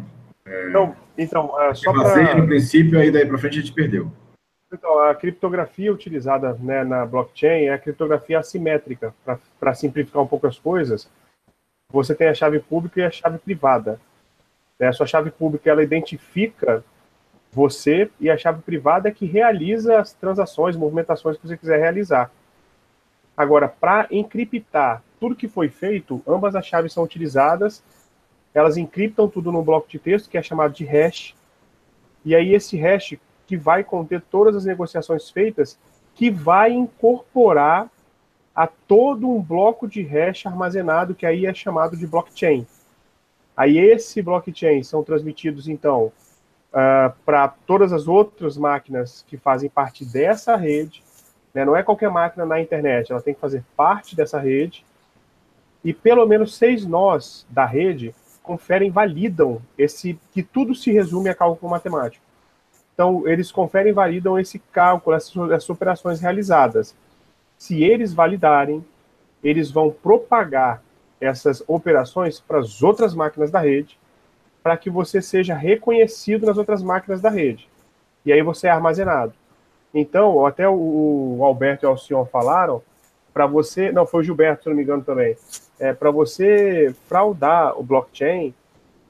[0.46, 0.70] É...
[0.70, 2.36] Então, então é, só para.
[2.36, 4.12] no princípio, aí daí para frente a gente perdeu.
[4.72, 9.14] Então, a criptografia utilizada né, na blockchain é a criptografia assimétrica.
[9.60, 11.10] Para simplificar um pouco as coisas,
[11.90, 14.00] você tem a chave pública e a chave privada.
[14.80, 16.84] A sua chave pública ela identifica
[17.52, 22.30] você e a chave privada é que realiza as transações, movimentações que você quiser realizar.
[23.38, 27.84] Agora, para encriptar tudo que foi feito, ambas as chaves são utilizadas,
[28.52, 31.36] elas encriptam tudo num bloco de texto que é chamado de hash,
[32.26, 35.80] e aí esse hash que vai conter todas as negociações feitas,
[36.15, 37.89] que vai incorporar
[38.56, 42.65] a todo um bloco de hash armazenado, que aí é chamado de blockchain.
[43.56, 46.13] Aí esse blockchain são transmitidos, então, uh,
[46.73, 51.04] ah, para todas as outras máquinas que fazem parte dessa rede,
[51.58, 51.65] né?
[51.65, 54.86] Não é qualquer máquina na internet, ela tem que fazer parte dessa rede.
[55.84, 61.34] E pelo menos seis nós da rede conferem, validam esse que tudo se resume a
[61.34, 62.24] cálculo matemático.
[62.93, 66.96] Então, eles conferem, validam esse cálculo, essas, essas operações realizadas.
[67.58, 68.86] Se eles validarem,
[69.43, 70.84] eles vão propagar
[71.20, 73.98] essas operações para as outras máquinas da rede,
[74.62, 77.67] para que você seja reconhecido nas outras máquinas da rede.
[78.24, 79.34] E aí você é armazenado.
[80.00, 82.84] Então, até o, Alberto e o Alcion falaram,
[83.34, 85.36] para você, não, foi o Gilberto, se não me engano também,
[85.80, 88.54] é, para você fraudar o blockchain,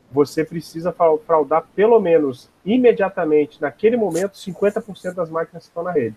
[0.10, 0.96] você precisa
[1.26, 6.16] fraudar pelo menos imediatamente, naquele momento, 50% das máquinas que estão na rede.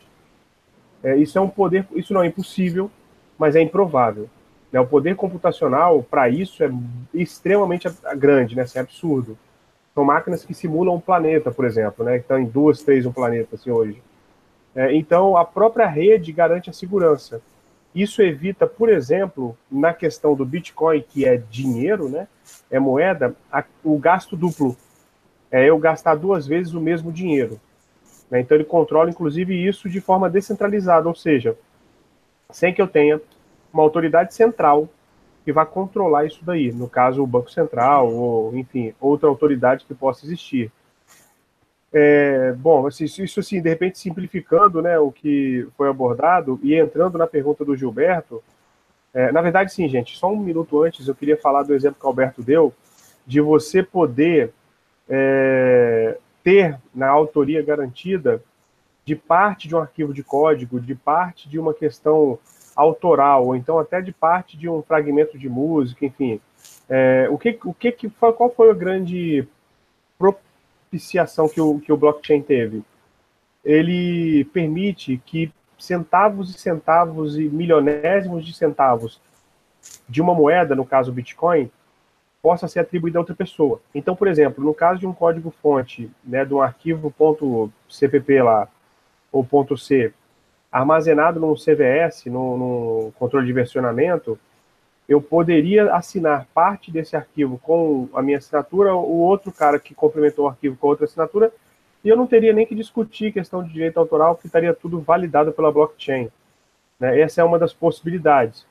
[1.03, 2.89] É, isso é um poder, isso não é impossível,
[3.37, 4.31] mas é improvável.
[4.71, 4.79] Né?
[4.79, 6.71] O poder computacional, para isso, é
[7.13, 8.63] extremamente grande, né?
[8.63, 9.37] Assim, é absurdo.
[9.97, 12.19] São máquinas que simulam um planeta, por exemplo, né?
[12.19, 14.01] Que estão em duas, três um planeta assim, hoje.
[14.75, 17.43] É, então, a própria rede garante a segurança.
[17.95, 22.29] Isso evita, por exemplo, na questão do Bitcoin, que é dinheiro, né,
[22.71, 24.77] é moeda, a, o gasto duplo.
[25.51, 27.61] É eu gastar duas vezes o mesmo dinheiro.
[28.31, 28.41] Né?
[28.41, 31.57] Então, ele controla, inclusive, isso de forma descentralizada, ou seja,
[32.51, 33.21] sem que eu tenha
[33.73, 34.89] uma autoridade central
[35.45, 36.71] que vá controlar isso daí.
[36.71, 40.71] No caso, o Banco Central, ou, enfim, outra autoridade que possa existir.
[41.93, 47.19] É, bom, assim, isso assim, de repente simplificando né, o que foi abordado e entrando
[47.19, 48.43] na pergunta do Gilberto,
[49.13, 52.07] é, na verdade, sim, gente, só um minuto antes eu queria falar do exemplo que
[52.07, 52.73] o Alberto deu,
[53.27, 54.53] de você poder
[55.09, 58.41] é, ter na autoria garantida
[59.05, 62.39] de parte de um arquivo de código, de parte de uma questão
[62.77, 66.41] autoral, ou então até de parte de um fragmento de música, enfim.
[66.89, 69.47] É, o que, o que qual foi a grande
[70.91, 72.83] propiciação que o, que o blockchain teve?
[73.65, 79.21] Ele permite que centavos e centavos e milionésimos de centavos
[80.09, 81.71] de uma moeda, no caso o Bitcoin,
[82.43, 83.81] possa ser atribuída a outra pessoa.
[83.95, 87.15] Então, por exemplo, no caso de um código-fonte, né, de um arquivo
[87.89, 88.69] .cpp lá,
[89.31, 90.13] ou .c,
[90.73, 94.39] armazenado num CVS, no, no controle de versionamento,
[95.11, 100.45] eu poderia assinar parte desse arquivo com a minha assinatura, o outro cara que complementou
[100.45, 101.53] o arquivo com outra assinatura,
[102.05, 105.51] e eu não teria nem que discutir questão de direito autoral, porque estaria tudo validado
[105.51, 106.31] pela blockchain.
[107.01, 107.21] Né?
[107.21, 108.65] Essa é uma das possibilidades.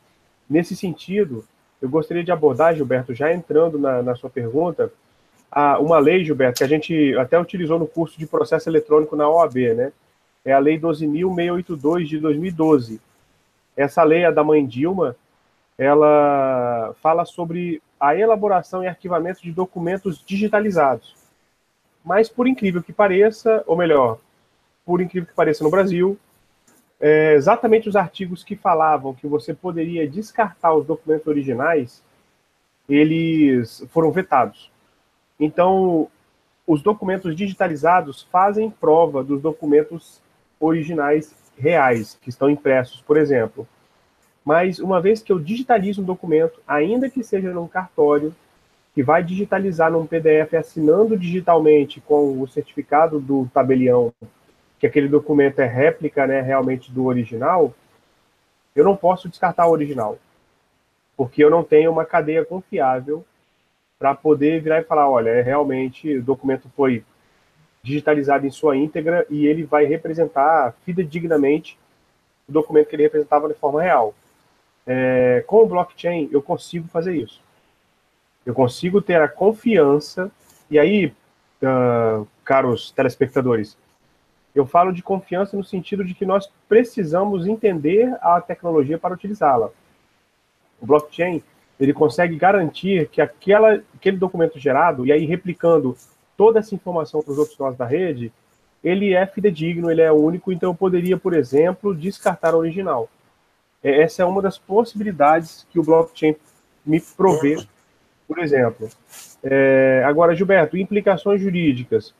[0.49, 1.43] Nesse sentido,
[1.81, 4.93] eu gostaria de abordar, Gilberto, já entrando na, na sua pergunta,
[5.51, 9.29] a, uma lei, Gilberto, que a gente até utilizou no curso de processo eletrônico na
[9.29, 9.91] OAB, né?
[10.45, 13.01] É a Lei 12.682 de 2012.
[13.75, 15.17] Essa lei, a da mãe Dilma,
[15.79, 21.15] ela fala sobre a elaboração e arquivamento de documentos digitalizados.
[22.03, 24.19] Mas, por incrível que pareça, ou melhor,
[24.85, 26.19] por incrível que pareça no Brasil,
[26.99, 32.03] é, exatamente os artigos que falavam que você poderia descartar os documentos originais,
[32.89, 34.69] eles foram vetados.
[35.39, 36.09] Então,
[36.67, 40.21] os documentos digitalizados fazem prova dos documentos
[40.59, 43.65] originais reais, que estão impressos, por exemplo.
[44.49, 48.33] Mas, uma vez que eu digitalizo um documento, ainda que seja num cartório,
[48.95, 54.11] que vai digitalizar num PDF assinando digitalmente com o certificado do tabelião
[54.79, 57.75] que aquele documento é réplica, né, realmente do original,
[58.75, 60.17] eu não posso descartar o original,
[61.15, 63.23] porque eu não tenho uma cadeia confiável
[63.99, 67.03] para poder virar e falar, olha, é realmente o documento foi
[67.83, 71.77] digitalizado em sua íntegra e ele vai representar fidedignamente
[72.47, 74.15] o documento que ele representava de forma real.
[74.91, 77.39] É, com o blockchain, eu consigo fazer isso.
[78.43, 80.31] Eu consigo ter a confiança,
[80.67, 81.13] e aí,
[81.61, 83.77] uh, caros telespectadores,
[84.55, 89.69] eu falo de confiança no sentido de que nós precisamos entender a tecnologia para utilizá-la.
[90.81, 91.43] O blockchain
[91.79, 95.95] ele consegue garantir que aquela, aquele documento gerado, e aí replicando
[96.35, 98.33] toda essa informação para os outros nós da rede,
[98.83, 103.07] ele é fidedigno, ele é único, então eu poderia, por exemplo, descartar o original.
[103.83, 106.35] É, essa é uma das possibilidades que o blockchain
[106.85, 107.57] me provê,
[108.27, 108.89] por exemplo.
[109.43, 112.13] É, agora, Gilberto, implicações jurídicas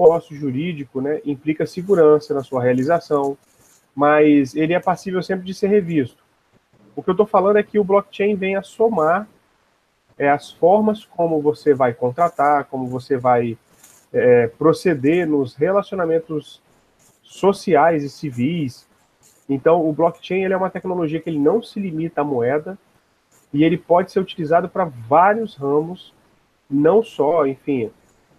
[0.00, 3.36] posto jurídico né, implica segurança na sua realização,
[3.94, 6.24] mas ele é passível sempre de ser revisto.
[6.96, 9.28] O que eu estou falando é que o blockchain vem a somar
[10.16, 13.58] é, as formas como você vai contratar, como você vai
[14.10, 16.62] é, proceder nos relacionamentos
[17.22, 18.88] sociais e civis.
[19.50, 22.78] Então, o blockchain ele é uma tecnologia que ele não se limita à moeda
[23.52, 26.14] e ele pode ser utilizado para vários ramos,
[26.70, 27.90] não só, enfim,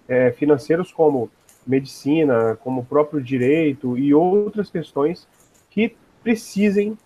[0.08, 1.30] é, financeiros como
[1.68, 5.28] medicina, como o próprio direito e outras questões
[5.70, 6.98] que precisem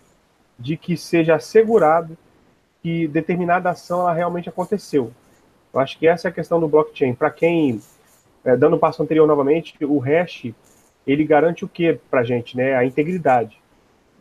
[0.58, 2.16] de que seja assegurado
[2.84, 5.12] que determinada ação ela realmente aconteceu.
[5.74, 7.16] Eu acho que essa é a questão do blockchain.
[7.16, 7.82] Para quem,
[8.44, 10.54] é, dando o passo anterior novamente, o hash,
[11.08, 12.56] ele garante o que para a gente?
[12.56, 12.76] Né?
[12.76, 13.65] A integridade.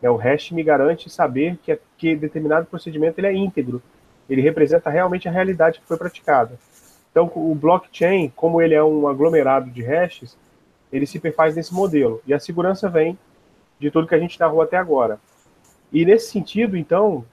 [0.01, 3.81] É, o hash me garante saber que, que determinado procedimento ele é íntegro.
[4.29, 6.57] Ele representa realmente a realidade que foi praticada.
[7.11, 10.37] Então, o blockchain, como ele é um aglomerado de hashes,
[10.91, 12.21] ele se perfaz nesse modelo.
[12.27, 13.17] E a segurança vem
[13.79, 15.19] de tudo que a gente narrou até agora.
[15.91, 17.25] E nesse sentido, então,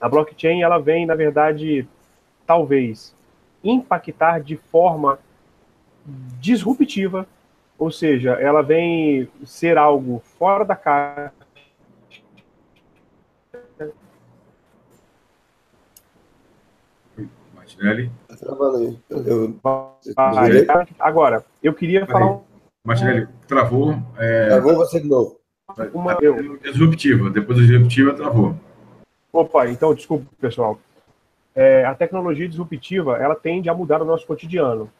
[0.00, 1.86] a blockchain ela vem, na verdade,
[2.46, 3.14] talvez
[3.62, 5.18] impactar de forma
[6.40, 7.26] disruptiva,
[7.78, 11.39] ou seja, ela vem ser algo fora da caixa
[17.80, 18.10] Martinelli.
[18.28, 18.98] Tá travando aí.
[19.10, 19.56] Eu...
[20.98, 22.22] Agora, eu queria Peraí.
[22.22, 22.40] falar.
[22.84, 23.94] Martinelli, travou.
[24.18, 24.48] É...
[24.48, 25.40] Travou você de novo.
[25.94, 26.18] Uma...
[26.20, 26.58] Eu...
[26.58, 28.54] Disruptiva, depois da disruptiva, travou.
[29.32, 30.78] Opa, então, desculpa, pessoal.
[31.54, 34.90] É, a tecnologia disruptiva, ela tende a mudar o nosso cotidiano.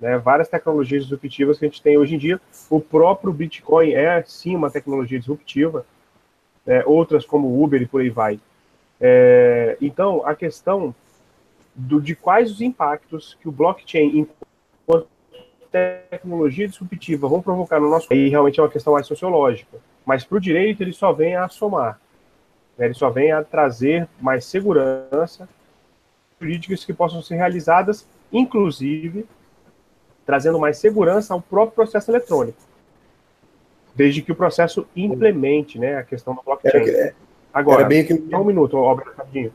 [0.00, 0.18] Né?
[0.18, 2.40] Várias tecnologias disruptivas que a gente tem hoje em dia.
[2.68, 5.86] O próprio Bitcoin é, sim, uma tecnologia disruptiva.
[6.66, 8.40] É, outras, como Uber e por aí vai.
[9.00, 10.94] É, então, a questão
[11.74, 14.26] do, de quais os impactos que o blockchain,
[14.86, 15.08] enquanto
[15.70, 19.78] tecnologia disruptiva, vão provocar no nosso país, realmente é uma questão mais sociológica.
[20.06, 22.00] Mas para o direito, ele só vem a somar.
[22.78, 22.86] Né?
[22.86, 25.48] Ele só vem a trazer mais segurança
[26.40, 29.26] jurídicas que possam ser realizadas, inclusive
[30.26, 32.58] trazendo mais segurança ao próprio processo eletrônico.
[33.94, 36.88] desde que o processo implemente né, a questão do blockchain.
[36.88, 37.14] É,
[37.52, 38.16] Agora, era bem que...
[38.28, 39.52] só um minuto, Albert, rapidinho.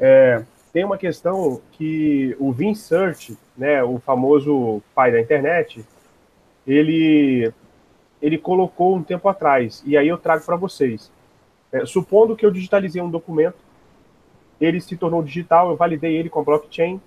[0.00, 0.42] É,
[0.74, 5.86] tem uma questão que o Vin Search, né, o famoso pai da internet,
[6.66, 7.52] ele,
[8.20, 11.12] ele colocou um tempo atrás, e aí eu trago para vocês.
[11.70, 13.58] É, supondo que eu digitalizei um documento,
[14.60, 17.00] ele se tornou digital, eu validei ele com blockchain,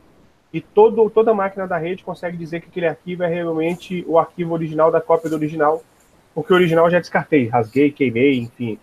[0.54, 4.54] e todo, toda máquina da rede consegue dizer que aquele arquivo é realmente o arquivo
[4.54, 5.84] original da cópia do original,
[6.34, 8.80] porque o original eu já descartei, rasguei, queimei, enfim.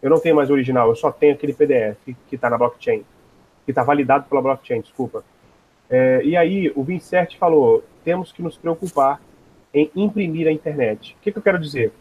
[0.00, 1.98] Eu não tenho mais o original, eu só tenho aquele PDF
[2.28, 3.04] que está na blockchain,
[3.66, 5.22] que está validado pela blockchain, desculpa.
[5.90, 9.20] É, e aí o Vincert falou, temos que nos preocupar
[9.74, 11.14] em imprimir a internet.
[11.18, 11.92] O que, que eu quero dizer?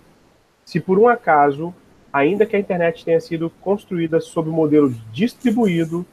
[0.64, 1.74] Se por um acaso,
[2.14, 6.06] ainda que a internet tenha sido construída sob o modelo distribuído,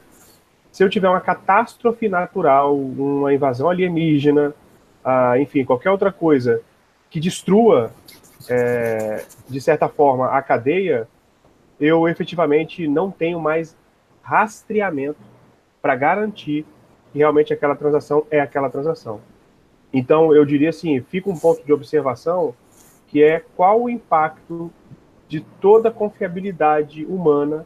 [0.71, 4.53] se eu tiver uma catástrofe natural, uma invasão alienígena,
[5.05, 6.61] ah, enfim, qualquer outra coisa
[7.09, 7.93] que destrua
[8.49, 11.07] é, de certa forma, a cadeia,
[11.79, 13.75] eu efetivamente não tenho mais
[14.21, 15.32] rastreamento
[15.83, 16.65] para garantir
[17.11, 19.19] que realmente aquela transação é aquela transação.
[19.91, 22.55] Então, eu diria assim, fica um ponto de observação
[23.09, 24.71] que é qual o impacto
[25.27, 27.65] de toda a confiabilidade humana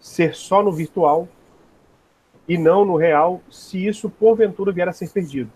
[0.00, 1.28] ser só no virtual
[2.48, 5.50] e não no real, se isso porventura vier a ser perdido.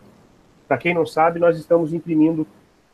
[0.69, 2.47] Para quem não sabe, nós estamos imprimindo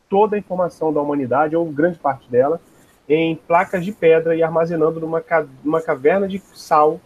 [0.08, 2.58] toda a informação da humanidade, ou grande parte dela,
[3.06, 5.22] em placas de pedra e armazenando numa,
[5.62, 6.98] numa caverna de sal,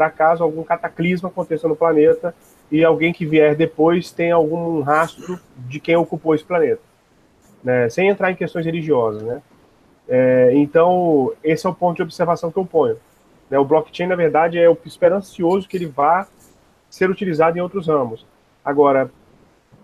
[0.00, 2.34] para caso algum cataclismo aconteça no planeta
[2.72, 6.80] e alguém que vier depois tenha algum rastro de quem ocupou esse planeta.
[7.62, 7.86] Né?
[7.90, 9.22] Sem entrar em questões religiosas.
[9.22, 9.42] Né?
[10.08, 12.96] É, então, esse é o ponto de observação que eu ponho.
[13.50, 13.58] Né?
[13.58, 16.26] O blockchain, na verdade, é esperancioso que ele vá
[16.88, 18.26] ser utilizado em outros ramos.
[18.64, 19.10] Agora,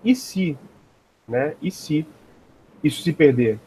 [0.02, 0.56] e se,
[1.28, 1.56] né?
[1.60, 2.06] E se
[2.82, 3.58] isso se perder?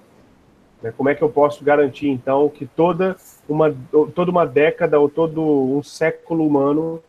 [0.82, 0.92] Né?
[0.98, 3.18] Como é que eu posso garantir, então, que toda
[3.50, 3.76] uma,
[4.14, 7.02] toda uma década ou todo um século humano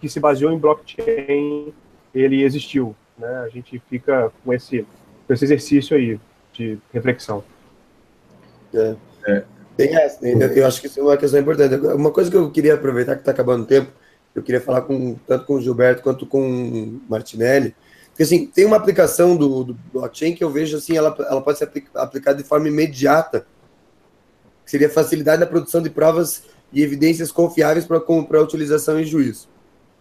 [0.00, 1.72] que se baseou em blockchain,
[2.14, 2.94] ele existiu?
[3.18, 3.28] Né?
[3.44, 4.86] A gente fica com esse,
[5.26, 6.20] com esse exercício aí
[6.52, 7.42] de reflexão.
[8.74, 8.94] É.
[9.26, 9.44] É.
[9.76, 11.74] Tem essa, eu, eu, acho que isso é uma questão importante.
[11.74, 13.92] Uma coisa que eu queria aproveitar que está acabando o tempo,
[14.34, 17.74] eu queria falar com, tanto com o Gilberto quanto com o Martinelli,
[18.18, 21.56] porque, assim, tem uma aplicação do, do blockchain que eu vejo, assim, ela, ela pode
[21.56, 23.46] ser aplicada de forma imediata,
[24.68, 29.48] que seria facilidade na produção de provas e evidências confiáveis para utilização em juízo.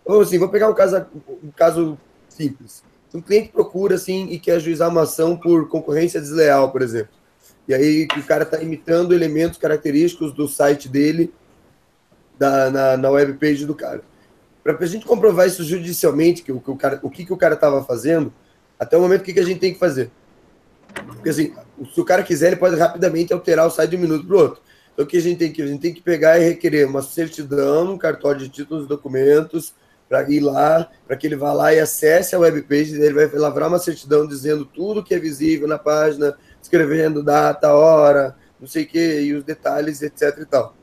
[0.04, 1.06] Ou, assim, vou pegar um caso,
[1.42, 1.98] um caso
[2.28, 2.84] simples.
[3.14, 7.14] Um cliente procura, assim, e quer ajuizar uma ação por concorrência desleal, por exemplo.
[7.66, 11.34] E aí o cara está imitando elementos característicos do site dele
[12.38, 14.04] da, na, na web page do cara
[14.74, 17.38] para a gente comprovar isso judicialmente, que o, que o, cara, o que, que o
[17.38, 18.34] cara estava fazendo,
[18.78, 20.12] até o momento, o que, que a gente tem que fazer?
[20.94, 21.54] Porque assim,
[21.94, 24.40] se o cara quiser, ele pode rapidamente alterar o site de um minuto para o
[24.40, 24.62] outro.
[24.94, 27.02] Então o que a gente tem que A gente tem que pegar e requerer uma
[27.02, 29.76] certidão, um cartório de títulos e documentos,
[30.08, 33.68] para ir lá, para que ele vá lá e acesse a webpage, ele vai lavrar
[33.68, 38.88] uma certidão dizendo tudo que é visível na página, escrevendo data, hora, não sei o
[38.88, 40.77] que, e os detalhes, etc e tal.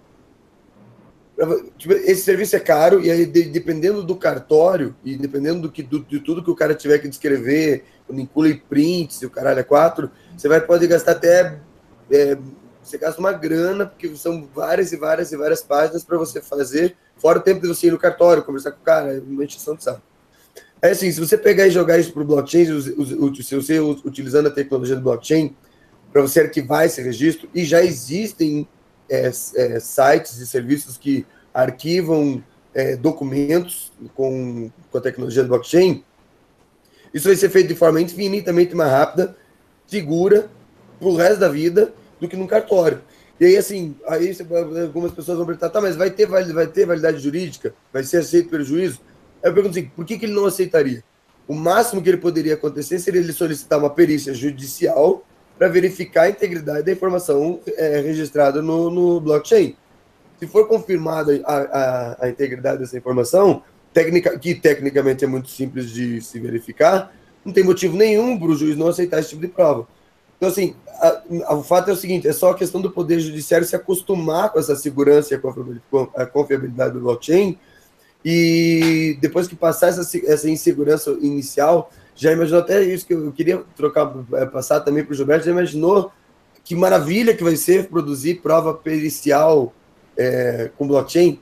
[1.76, 5.98] Tipo, esse serviço é caro e aí, dependendo do cartório e dependendo do que, do,
[6.04, 9.64] de tudo que o cara tiver que descrever, quando inclui prints e o caralho é
[9.64, 11.58] quatro, você vai poder gastar até.
[12.10, 12.38] É,
[12.80, 16.94] você gasta uma grana, porque são várias e várias e várias páginas para você fazer,
[17.16, 19.74] fora o tempo de você ir no cartório, conversar com o cara, é uma encheção
[19.74, 20.02] de saco.
[20.82, 22.66] É assim, se você pegar e jogar isso para o blockchain,
[23.42, 25.56] se você utilizando a tecnologia do blockchain,
[26.12, 28.68] para você arquivar esse registro, e já existem
[29.08, 32.42] é, é, sites e serviços que arquivam
[32.74, 36.04] é, documentos com, com a tecnologia do blockchain,
[37.12, 39.36] isso vai ser feito de forma infinitamente mais rápida,
[39.86, 40.50] segura,
[40.98, 43.00] para o resto da vida, do que num cartório.
[43.38, 44.36] E aí, assim, aí
[44.82, 47.74] algumas pessoas vão perguntar, tá, mas vai ter, vai ter validade jurídica?
[47.92, 49.00] Vai ser aceito pelo juízo?
[49.42, 51.04] Aí eu pergunto assim, por que, que ele não aceitaria?
[51.46, 55.24] O máximo que ele poderia acontecer seria ele solicitar uma perícia judicial
[55.58, 59.76] para verificar a integridade da informação é, registrada no, no blockchain.
[60.38, 65.90] Se for confirmada a, a, a, integridade dessa informação, técnica, que tecnicamente é muito simples
[65.90, 69.48] de se verificar, não tem motivo nenhum para o juiz não aceitar esse tipo de
[69.48, 69.86] prova.
[70.36, 70.74] Então, assim,
[71.46, 74.50] a, o fato é o seguinte: é só a questão do Poder Judiciário se acostumar
[74.50, 75.40] com essa segurança e
[76.16, 77.58] a confiabilidade do blockchain,
[78.24, 83.62] e depois que passar essa, essa insegurança inicial, já imaginou até isso que eu queria
[83.76, 86.12] trocar, é, passar também para o Gilberto, já imaginou
[86.64, 89.72] que maravilha que vai ser produzir prova pericial
[90.16, 91.38] é, com blockchain?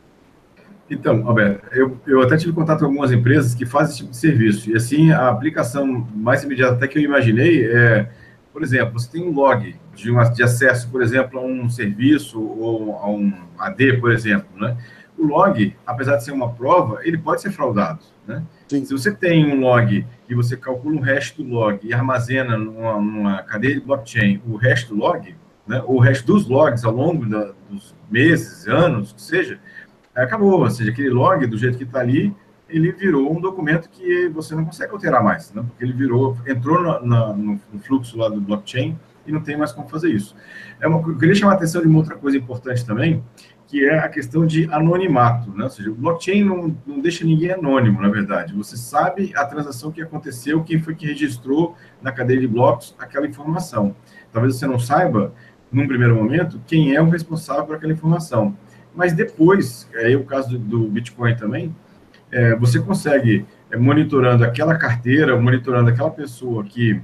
[0.90, 4.16] Então, Alberto, eu, eu até tive contato com algumas empresas que fazem esse tipo de
[4.16, 8.08] serviço, e assim, a aplicação mais imediata até que eu imaginei é
[8.52, 12.40] por exemplo, você tem um log de, uma, de acesso, por exemplo, a um serviço
[12.40, 14.76] ou a um AD, por exemplo, né?
[15.16, 18.42] O log, apesar de ser uma prova, ele pode ser fraudado, né?
[18.72, 18.86] Sim.
[18.86, 22.94] Se você tem um log e você calcula o resto do log e armazena numa,
[22.98, 26.94] numa cadeia de blockchain o resto do log, né, ou o resto dos logs ao
[26.94, 29.60] longo da, dos meses, anos, que seja,
[30.14, 30.60] acabou.
[30.60, 32.34] Ou seja, aquele log, do jeito que está ali,
[32.66, 35.62] ele virou um documento que você não consegue alterar mais, né?
[35.68, 39.70] porque ele virou, entrou na, na, no, fluxo lá do blockchain e não tem mais
[39.70, 40.34] como fazer isso.
[40.80, 43.22] É uma, eu queria chamar a atenção de uma outra coisa importante também,
[43.72, 45.64] que é a questão de anonimato, né?
[45.64, 48.52] Ou seja, o blockchain não, não deixa ninguém anônimo, na verdade.
[48.52, 53.26] Você sabe a transação que aconteceu, quem foi que registrou na cadeia de blocos aquela
[53.26, 53.96] informação.
[54.30, 55.32] Talvez você não saiba,
[55.72, 58.54] num primeiro momento, quem é o responsável por aquela informação.
[58.94, 61.74] Mas depois, é o caso do, do Bitcoin também,
[62.30, 67.00] é, você consegue, é, monitorando aquela carteira, monitorando aquela pessoa que,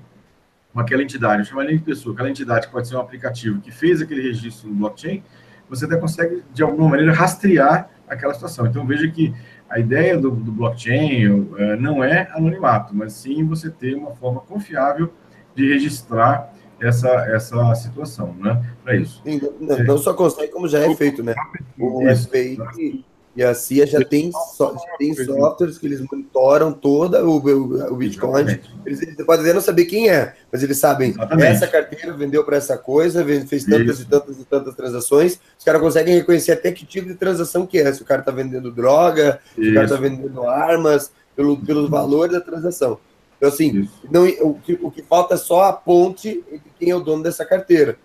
[0.76, 4.02] aquela entidade, eu chamo de pessoa, aquela entidade que pode ser um aplicativo que fez
[4.02, 5.22] aquele registro no blockchain,
[5.68, 8.66] você até consegue, de alguma maneira, rastrear aquela situação.
[8.66, 9.34] Então, veja que
[9.68, 14.40] a ideia do, do blockchain é, não é anonimato, mas sim você ter uma forma
[14.40, 15.12] confiável
[15.54, 18.64] de registrar essa, essa situação, né?
[18.82, 19.20] Para isso.
[19.24, 21.34] Sim, não, não, só consegue, como já é feito, né?
[21.78, 23.04] O FBI
[23.38, 27.92] e a CIA já tem, so, já tem softwares que eles monitoram toda o, o,
[27.92, 28.58] o Bitcoin.
[28.84, 31.46] Eles, eles, podem não saber quem é, mas eles sabem Exatamente.
[31.46, 34.02] essa carteira vendeu para essa coisa, fez tantas Isso.
[34.02, 35.38] e tantas e tantas transações.
[35.56, 37.92] Os caras conseguem reconhecer até que tipo de transação que é.
[37.92, 39.66] Se o cara está vendendo droga, Isso.
[39.66, 42.98] se o cara está vendendo armas, pelo, pelo valor da transação.
[43.36, 46.96] Então, assim, não, o, que, o que falta é só a ponte entre quem é
[46.96, 47.96] o dono dessa carteira.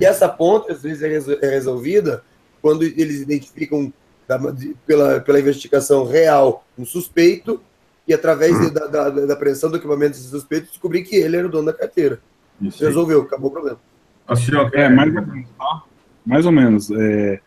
[0.00, 2.24] E essa ponte, às vezes, é, é resolvida
[2.60, 3.92] quando eles identificam
[4.30, 7.60] da, de, pela, pela investigação real um suspeito
[8.06, 11.46] e através de, da, da, da apreensão do equipamento desse suspeito descobrir que ele era
[11.46, 12.20] o dono da carteira.
[12.62, 13.78] Isso Resolveu, acabou o problema.
[14.72, 15.48] É, mais ou menos.
[15.58, 15.82] Tá?
[16.24, 16.90] Mais ou menos.
[16.92, 17.40] É,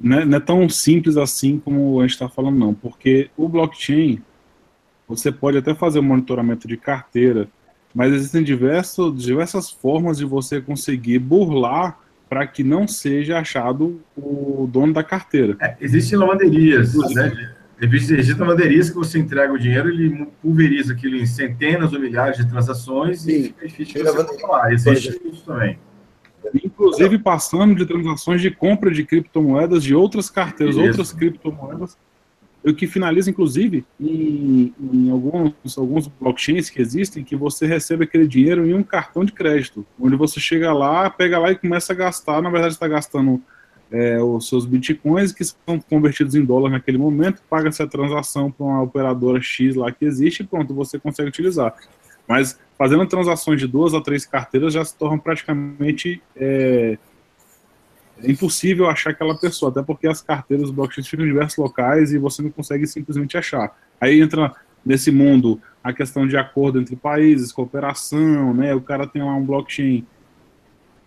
[0.00, 3.48] não, é, não é tão simples assim como a gente está falando, não, porque o
[3.48, 4.22] blockchain,
[5.08, 7.48] você pode até fazer o monitoramento de carteira,
[7.92, 11.98] mas existem diversos, diversas formas de você conseguir burlar
[12.32, 15.54] para que não seja achado o dono da carteira.
[15.60, 17.52] É, existem lavanderias, né?
[17.78, 22.48] Existem lavanderias que você entrega o dinheiro, ele pulveriza aquilo em centenas ou milhares de
[22.48, 23.32] transações Sim.
[23.32, 24.72] e fica difícil de você controlar.
[24.72, 25.78] Existe isso também.
[26.64, 30.86] Inclusive passando de transações de compra de criptomoedas de outras carteiras, isso.
[30.86, 31.98] outras criptomoedas
[32.64, 38.26] o que finaliza, inclusive, em, em, alguns, alguns blockchains que existem, que você recebe aquele
[38.26, 41.96] dinheiro em um cartão de crédito, onde você chega lá, pega lá e começa a
[41.96, 43.42] gastar, na verdade está gastando
[43.90, 48.64] é, os seus bitcoins, que são convertidos em dólar naquele momento, paga-se a transação para
[48.64, 51.74] uma operadora X lá que existe e pronto, você consegue utilizar.
[52.28, 56.22] Mas fazendo transações de duas a três carteiras já se torna praticamente...
[56.36, 56.96] É,
[58.22, 62.12] é impossível achar aquela pessoa, até porque as carteiras do blockchain ficam em diversos locais
[62.12, 63.76] e você não consegue simplesmente achar.
[64.00, 64.52] Aí entra
[64.84, 68.74] nesse mundo a questão de acordo entre países, cooperação, né?
[68.74, 70.06] O cara tem lá um blockchain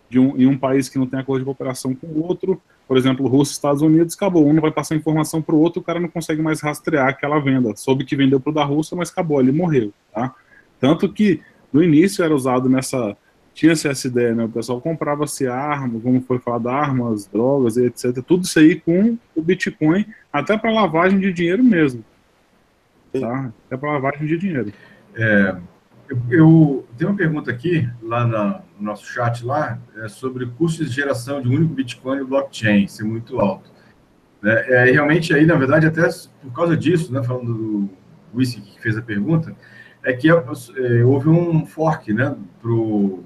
[0.09, 2.97] de um, em um país que não tem acordo de cooperação com o outro, por
[2.97, 4.47] exemplo, Rússia e Estados Unidos, acabou.
[4.47, 7.39] Um não vai passar informação para o outro, o cara não consegue mais rastrear aquela
[7.39, 7.75] venda.
[7.75, 10.33] Soube que vendeu para o da Rússia, mas acabou, ele morreu, tá?
[10.79, 11.41] Tanto que
[11.73, 13.17] no início era usado nessa
[13.55, 14.43] tinha-se essa ideia, né?
[14.43, 18.21] O pessoal comprava-se armas, como foi falado, armas, drogas, etc.
[18.21, 22.03] Tudo isso aí com o Bitcoin, até para lavagem de dinheiro mesmo.
[23.17, 23.49] Tá?
[23.65, 24.73] Até para lavagem de dinheiro.
[25.15, 25.55] É,
[26.09, 30.89] eu, eu tenho uma pergunta aqui, lá na, no nosso chat lá, é sobre custos
[30.89, 33.71] de geração de um único Bitcoin no blockchain, ser muito alto.
[34.43, 36.09] É, é, realmente aí, na verdade, até
[36.41, 37.89] por causa disso, né, falando do
[38.33, 39.55] Whisky que fez a pergunta,
[40.03, 43.23] é que é, é houve um fork, né, pro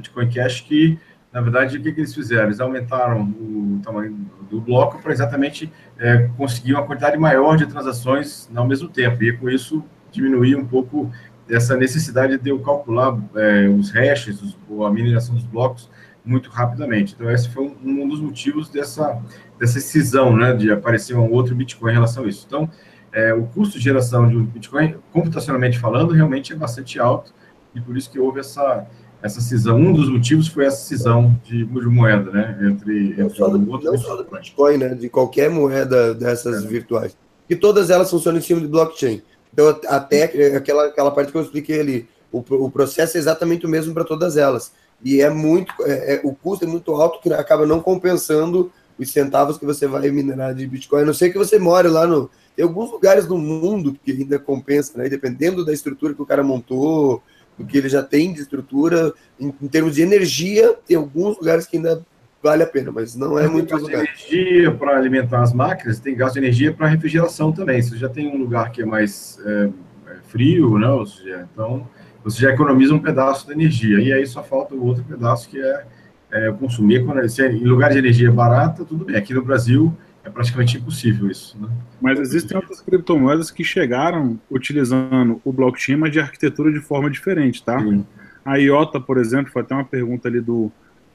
[0.00, 0.98] Bitcoin Cash que,
[1.32, 2.44] na verdade, o que, que eles fizeram?
[2.44, 4.16] Eles aumentaram o tamanho
[4.50, 9.36] do bloco para exatamente é, conseguir uma quantidade maior de transações ao mesmo tempo, e
[9.36, 11.10] com isso diminuir um pouco
[11.50, 15.90] essa necessidade de eu calcular é, os hashes, os, ou a mineração dos blocos
[16.24, 17.14] muito rapidamente.
[17.14, 19.20] Então, esse foi um, um, dos motivos dessa,
[19.58, 22.44] dessa cisão, né, de aparecer um outro Bitcoin em relação a isso.
[22.46, 22.70] Então,
[23.12, 27.32] é, o custo de geração de um Bitcoin, computacionalmente falando, realmente é bastante alto,
[27.74, 28.86] e por isso que houve essa,
[29.22, 32.58] essa cisão, um dos motivos foi essa cisão de, de moeda, né?
[32.62, 34.94] Entre, não só do, outro não só do Bitcoin, né?
[34.94, 36.66] De qualquer moeda dessas é.
[36.68, 37.16] virtuais.
[37.50, 39.22] E todas elas funcionam em cima de blockchain.
[39.52, 40.24] Então, até
[40.56, 44.04] aquela, aquela parte que eu expliquei ali, o, o processo é exatamente o mesmo para
[44.04, 44.72] todas elas.
[45.04, 49.10] E é muito, é, é, o custo é muito alto que acaba não compensando os
[49.10, 51.02] centavos que você vai minerar de Bitcoin.
[51.02, 52.30] A não sei que você mora lá no.
[52.54, 55.08] Tem alguns lugares no mundo que ainda compensa, né?
[55.08, 57.22] Dependendo da estrutura que o cara montou,
[57.58, 59.12] do que ele já tem de estrutura.
[59.38, 62.02] Em, em termos de energia, tem alguns lugares que ainda
[62.42, 64.04] vale a pena, mas não é Tem muito gasto lugar.
[64.04, 67.82] energia para alimentar as máquinas, tem gasto de energia para refrigeração também.
[67.82, 69.70] Você já tem um lugar que é mais é,
[70.06, 70.88] é, frio, né?
[70.88, 71.88] Ou seja, então
[72.22, 74.00] você já economiza um pedaço da energia.
[74.00, 75.84] E aí só falta o outro pedaço que é,
[76.30, 77.04] é consumir.
[77.04, 79.16] Quando, se é em lugar de energia barata, tudo bem.
[79.16, 79.92] Aqui no Brasil
[80.24, 81.56] é praticamente impossível isso.
[81.58, 81.68] Né?
[82.00, 87.62] Mas existem outras criptomoedas que chegaram utilizando o blockchain, mas de arquitetura de forma diferente,
[87.62, 87.80] tá?
[87.80, 88.06] Sim.
[88.44, 90.70] A IOTA, por exemplo, foi até uma pergunta ali do,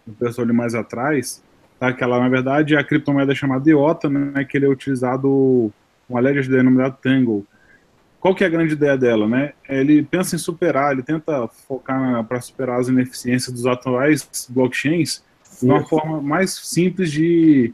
[0.06, 1.44] do pessoal ali mais atrás,
[1.80, 1.92] tá?
[1.94, 4.44] Que ela, na verdade, é a criptomoeda chamada IOTA, né?
[4.44, 5.72] Que ele é utilizado
[6.08, 7.46] com a ledger denominada Tangle.
[8.20, 9.54] Qual que é a grande ideia dela, né?
[9.68, 15.22] Ele pensa em superar, ele tenta focar para superar as ineficiências dos atuais blockchains
[15.62, 17.74] de uma forma mais simples de,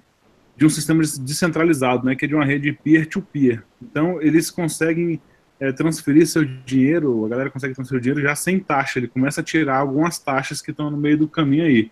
[0.60, 2.18] de um sistema descentralizado, né?
[2.18, 3.64] Que é de uma rede peer-to-peer.
[3.82, 5.22] Então, eles conseguem
[5.58, 9.40] é, transferir seu dinheiro, a galera consegue transferir o dinheiro já sem taxa, ele começa
[9.40, 11.90] a tirar algumas taxas que estão no meio do caminho aí.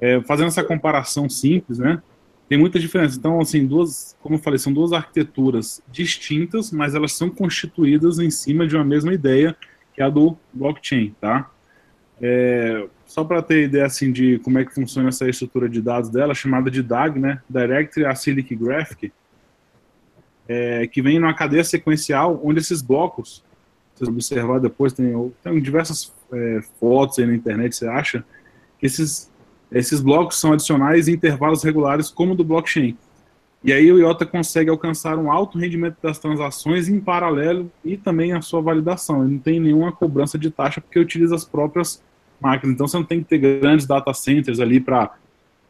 [0.00, 2.02] É, fazendo essa comparação simples, né?
[2.48, 3.16] Tem muita diferença.
[3.16, 8.28] Então, assim, duas, como eu falei, são duas arquiteturas distintas, mas elas são constituídas em
[8.28, 9.56] cima de uma mesma ideia,
[9.94, 11.48] que é a do blockchain, tá?
[12.20, 16.08] É, só para ter ideia assim de como é que funciona essa estrutura de dados
[16.08, 17.42] dela, chamada de DAG, né?
[17.50, 19.12] Direct Acyclic Graphic,
[20.46, 23.44] é, que vem numa cadeia sequencial onde esses blocos,
[23.96, 28.24] vocês observar depois, tem, tem diversas é, fotos aí na internet, você acha,
[28.78, 29.28] que esses,
[29.72, 32.96] esses blocos são adicionais em intervalos regulares, como do blockchain.
[33.64, 38.32] E aí o IOTA consegue alcançar um alto rendimento das transações em paralelo e também
[38.32, 39.24] a sua validação.
[39.24, 42.00] Ele não tem nenhuma cobrança de taxa porque utiliza as próprias
[42.40, 42.74] máquinas.
[42.74, 45.14] Então você não tem que ter grandes data centers ali para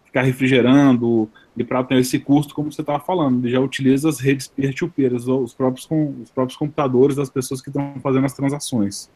[0.05, 3.45] ficar refrigerando e para ter esse custo, como você estava falando.
[3.45, 5.89] Ele já utiliza as redes peer-to-peer, os próprios,
[6.23, 9.11] os próprios computadores das pessoas que estão fazendo as transações.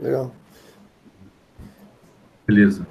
[0.00, 0.34] Legal.
[2.46, 2.86] Beleza.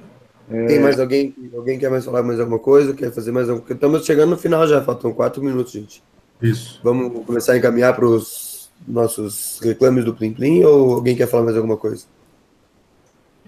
[0.49, 1.36] É, Tem mais alguém?
[1.53, 2.93] Alguém quer mais falar mais alguma coisa?
[2.93, 3.74] Quer fazer mais alguma coisa?
[3.76, 6.03] Estamos chegando no final já, faltam quatro minutos, gente.
[6.41, 6.80] Isso.
[6.84, 8.50] Vamos começar a encaminhar para os
[8.88, 12.05] nossos reclames do Plim Plim ou alguém quer falar mais alguma coisa?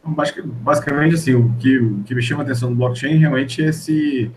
[0.06, 4.30] Basicamente, assim, o que, o que me chama a atenção do blockchain realmente é esse,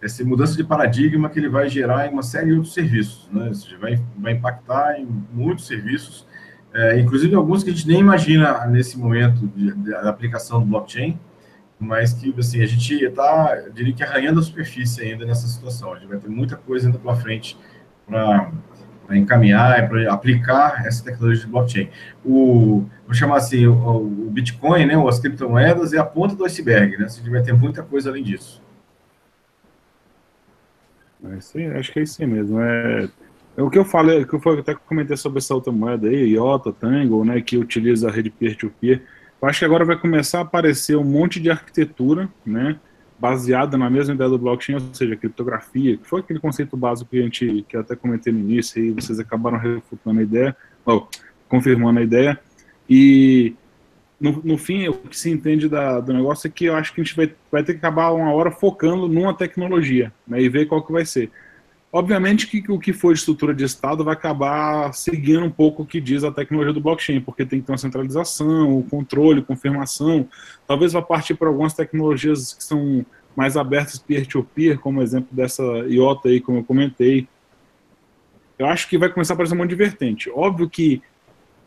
[0.00, 3.54] essa mudança de paradigma que ele vai gerar em uma série de outros serviços, né?
[3.54, 6.26] Seja, vai, vai impactar em muitos serviços,
[6.74, 9.46] é, inclusive alguns que a gente nem imagina nesse momento
[9.76, 11.18] da aplicação do blockchain,
[11.78, 15.92] mas que, assim, a gente está, diria que arranhando a superfície ainda nessa situação.
[15.92, 17.56] A gente vai ter muita coisa ainda pela frente
[18.06, 18.50] para
[19.12, 21.88] para encaminhar, para aplicar essa tecnologia de blockchain.
[22.24, 26.44] O, vou chamar assim, o, o, Bitcoin, né, ou as criptomoedas, é a ponta do
[26.44, 27.06] iceberg, né?
[27.08, 28.62] Gente vai ter muita coisa além disso.
[31.30, 32.58] É isso aí, acho que é isso aí mesmo.
[32.60, 33.08] É,
[33.58, 36.72] é o que eu falei, que eu até comentei sobre essa outra moeda aí, IOTA,
[36.72, 39.02] Tangle, né, que utiliza a rede peer-to-peer.
[39.40, 42.78] Eu acho que agora vai começar a aparecer um monte de arquitetura, né,
[43.22, 47.20] baseada na mesma ideia do blockchain, ou seja, criptografia, que foi aquele conceito básico que
[47.20, 51.08] a gente que eu até comentei no início, e vocês acabaram refutando a ideia, ou
[51.48, 52.36] confirmando a ideia.
[52.90, 53.54] E
[54.20, 57.00] no, no fim, o que se entende da, do negócio é que eu acho que
[57.00, 60.66] a gente vai, vai ter que acabar uma hora focando numa tecnologia, né, e ver
[60.66, 61.30] qual que vai ser.
[61.94, 65.86] Obviamente que o que for de estrutura de Estado vai acabar seguindo um pouco o
[65.86, 70.26] que diz a tecnologia do blockchain, porque tem que ter uma centralização, o controle, confirmação.
[70.66, 73.04] Talvez vá partir para algumas tecnologias que são
[73.36, 77.28] mais abertas peer-to-peer, como o exemplo dessa IOTA aí, como eu comentei.
[78.58, 80.30] Eu acho que vai começar a aparecer um monte de vertente.
[80.30, 81.02] Óbvio que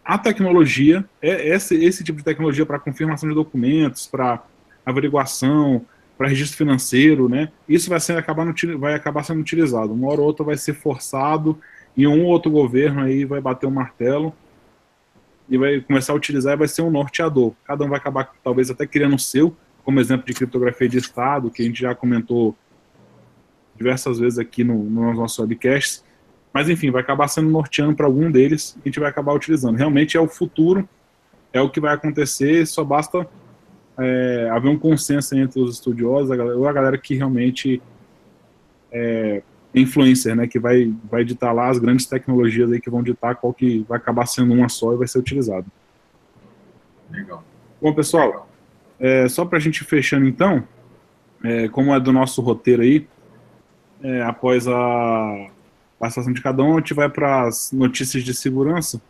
[0.03, 4.43] a tecnologia, é esse, esse tipo de tecnologia para confirmação de documentos, para
[4.84, 5.86] averiguação,
[6.18, 7.49] para registro financeiro, né?
[7.68, 8.45] Isso vai, ser, acabar,
[8.78, 9.93] vai acabar sendo utilizado.
[9.93, 11.59] Uma hora ou outra vai ser forçado
[11.95, 14.34] e um ou outro governo aí vai bater o um martelo
[15.49, 17.53] e vai começar a utilizar e vai ser um norteador.
[17.66, 21.51] Cada um vai acabar, talvez, até criando o seu, como exemplo de criptografia de Estado,
[21.51, 22.55] que a gente já comentou
[23.76, 26.01] diversas vezes aqui no, no nosso webcast.
[26.53, 29.76] Mas, enfim, vai acabar sendo norteando para algum deles e a gente vai acabar utilizando.
[29.76, 30.88] Realmente é o futuro,
[31.51, 33.28] é o que vai acontecer, só basta
[33.97, 37.81] é, haver um consenso entre os estudiosos, a galera, ou a galera que realmente
[38.91, 39.41] é
[39.73, 43.53] influencer, né, que vai, vai ditar lá as grandes tecnologias aí que vão ditar qual
[43.53, 45.65] que vai acabar sendo uma só e vai ser utilizado.
[47.11, 47.43] Legal.
[47.81, 48.49] Bom, pessoal,
[48.97, 50.65] é, só para a gente fechando então,
[51.43, 53.05] é, como é do nosso roteiro aí,
[54.01, 55.47] é, após a
[55.99, 59.01] participação de cada um, a gente vai para as notícias de segurança.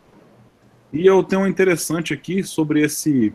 [0.92, 3.32] E eu tenho um interessante aqui sobre esse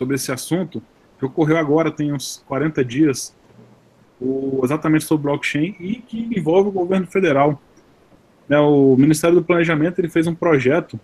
[0.00, 0.82] sobre esse assunto,
[1.18, 3.36] que ocorreu agora, tem uns 40 dias,
[4.18, 7.60] o, exatamente sobre blockchain e que envolve o governo federal.
[8.48, 10.98] né, o Ministério do Planejamento ele fez um projeto,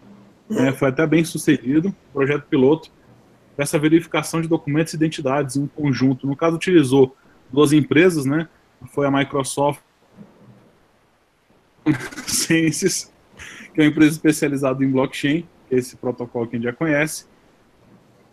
[0.49, 2.91] né, foi até bem sucedido, projeto piloto,
[3.59, 6.27] essa verificação de documentos e identidades em conjunto.
[6.27, 7.15] No caso, utilizou
[7.51, 8.49] duas empresas, né?
[8.93, 9.81] Foi a Microsoft
[12.27, 13.13] Sciences,
[13.75, 17.27] que é uma empresa especializada em blockchain, é esse protocolo que a gente já conhece.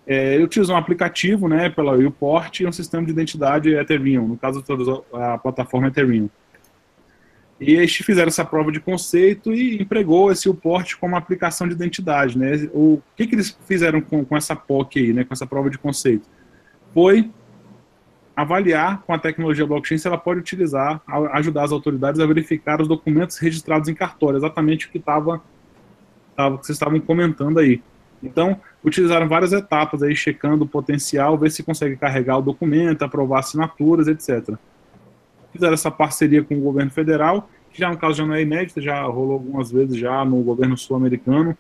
[0.06, 4.38] É, ele utilizou um aplicativo, né, pela Uport e um sistema de identidade Ethereum, no
[4.38, 4.64] caso,
[5.14, 6.30] a plataforma Ethereum.
[7.60, 12.38] E eles fizeram essa prova de conceito e empregou esse Uport como aplicação de identidade,
[12.38, 12.68] né?
[12.74, 15.78] O que, que eles fizeram com, com essa POC aí, né, com essa prova de
[15.78, 16.28] conceito?
[16.94, 17.32] Foi
[18.36, 21.02] avaliar com a tecnologia blockchain se ela pode utilizar,
[21.34, 25.42] ajudar as autoridades a verificar os documentos registrados em cartório, exatamente o que estava
[26.36, 27.82] tava, que vocês estavam comentando aí.
[28.24, 33.40] Então, utilizaram várias etapas aí, checando o potencial, ver se consegue carregar o documento, aprovar
[33.40, 34.56] assinaturas, etc.
[35.52, 38.82] Fizeram essa parceria com o governo federal, que já no caso já não é inédita,
[38.82, 41.58] já rolou algumas vezes já no governo sul-americano,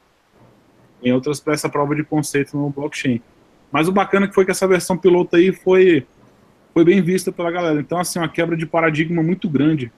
[1.03, 3.21] em outras para essa prova de conceito no blockchain.
[3.69, 6.07] Mas o bacana que foi que essa versão piloto aí foi
[6.73, 7.79] foi bem vista pela galera.
[7.79, 9.91] Então, assim, uma quebra de paradigma muito grande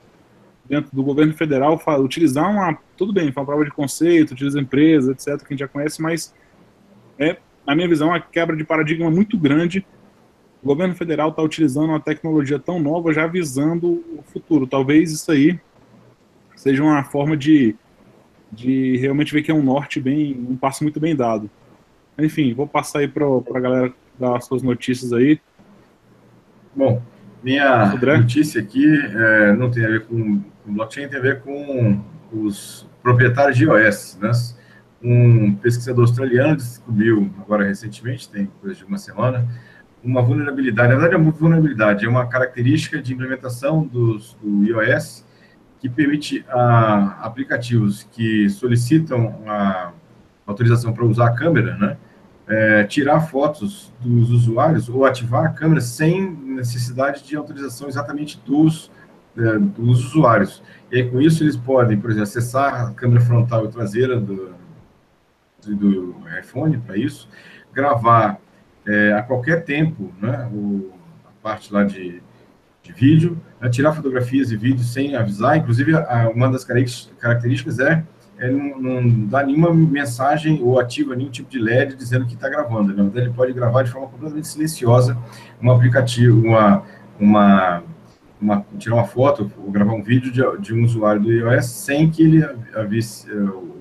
[0.66, 5.40] dentro do governo federal, utilizar uma, tudo bem, uma prova de conceito, utiliza empresas, etc.,
[5.40, 6.34] que a gente já conhece, mas
[7.20, 9.86] é, na minha visão, uma quebra de paradigma muito grande.
[10.62, 14.68] O governo federal está utilizando uma tecnologia tão nova, já visando o futuro.
[14.68, 15.60] Talvez isso aí
[16.56, 17.76] seja uma forma de,
[18.52, 21.50] de realmente ver que é um norte bem, um passo muito bem dado.
[22.18, 25.40] Enfim, vou passar aí para a galera dar as suas notícias aí.
[26.76, 27.02] Bom,
[27.44, 32.02] minha notícia aqui é, não tem a ver com, com, blockchain, tem a ver com
[32.32, 34.18] os proprietários de iOS.
[34.20, 34.32] Né?
[35.04, 39.48] Um pesquisador australiano descobriu, agora recentemente, tem coisa de uma semana,
[40.04, 40.90] uma vulnerabilidade.
[40.90, 45.26] Na verdade, é uma vulnerabilidade, é uma característica de implementação dos, do iOS
[45.80, 49.92] que permite a aplicativos que solicitam a
[50.48, 51.98] autorização para usar a câmera, né?
[52.48, 58.92] é, tirar fotos dos usuários ou ativar a câmera sem necessidade de autorização exatamente dos,
[59.38, 60.62] é, dos usuários.
[60.92, 64.54] E aí, com isso, eles podem, por exemplo, acessar a câmera frontal e traseira do,
[65.74, 67.30] do iPhone para isso,
[67.74, 68.40] gravar
[68.86, 70.92] é, a qualquer tempo né, o,
[71.26, 72.22] a parte lá de,
[72.84, 75.58] de vídeo, né, tirar fotografias e vídeos sem avisar.
[75.58, 78.04] Inclusive, a, uma das características é
[78.38, 82.50] ele não, não, dá nenhuma mensagem ou ativa nenhum tipo de LED dizendo que está
[82.50, 82.94] gravando.
[82.94, 83.10] Né?
[83.16, 85.18] Ele pode gravar de forma completamente silenciosa
[85.62, 86.84] um aplicativo, uma,
[87.20, 87.84] uma,
[88.42, 92.10] uma tirar uma foto ou gravar um vídeo de, de, um usuário do iOS sem
[92.10, 92.44] que ele
[92.76, 93.75] avise, uh,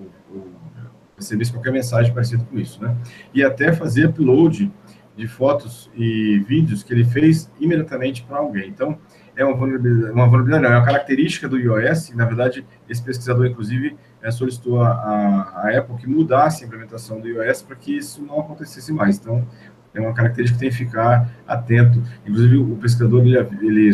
[1.17, 2.83] recebesse qualquer mensagem parecida com isso.
[2.83, 2.97] Né?
[3.33, 4.71] E até fazer upload
[5.17, 8.69] de fotos e vídeos que ele fez imediatamente para alguém.
[8.69, 8.99] Então,
[9.37, 13.03] é uma vulnerabilidade, uma vulnerabilidade, não, é uma característica do iOS, e, na verdade, esse
[13.03, 18.23] pesquisador, inclusive, é, solicitou a, Apple que mudasse a implementação do iOS para que isso
[18.23, 19.19] não acontecesse mais.
[19.19, 19.47] Então,
[19.93, 22.03] é uma característica que tem que ficar atento.
[22.27, 23.91] Inclusive, o pesquisador ele, ele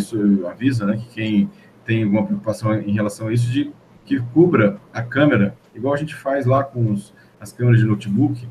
[0.47, 1.51] avisa né, que quem
[1.85, 3.73] tem alguma preocupação em relação a isso, de
[4.05, 8.47] que cubra a câmera, igual a gente faz lá com os, as câmeras de notebook,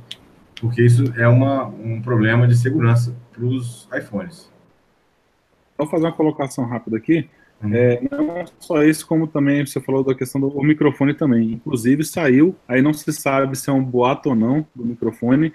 [0.60, 4.52] porque isso é uma, um problema de segurança para os iPhones.
[5.78, 7.30] Vou fazer uma colocação rápida aqui.
[7.62, 7.74] Uhum.
[7.74, 11.54] É, não só isso, como também você falou da questão do microfone também.
[11.54, 15.54] Inclusive saiu, aí não se sabe se é um boato ou não do microfone,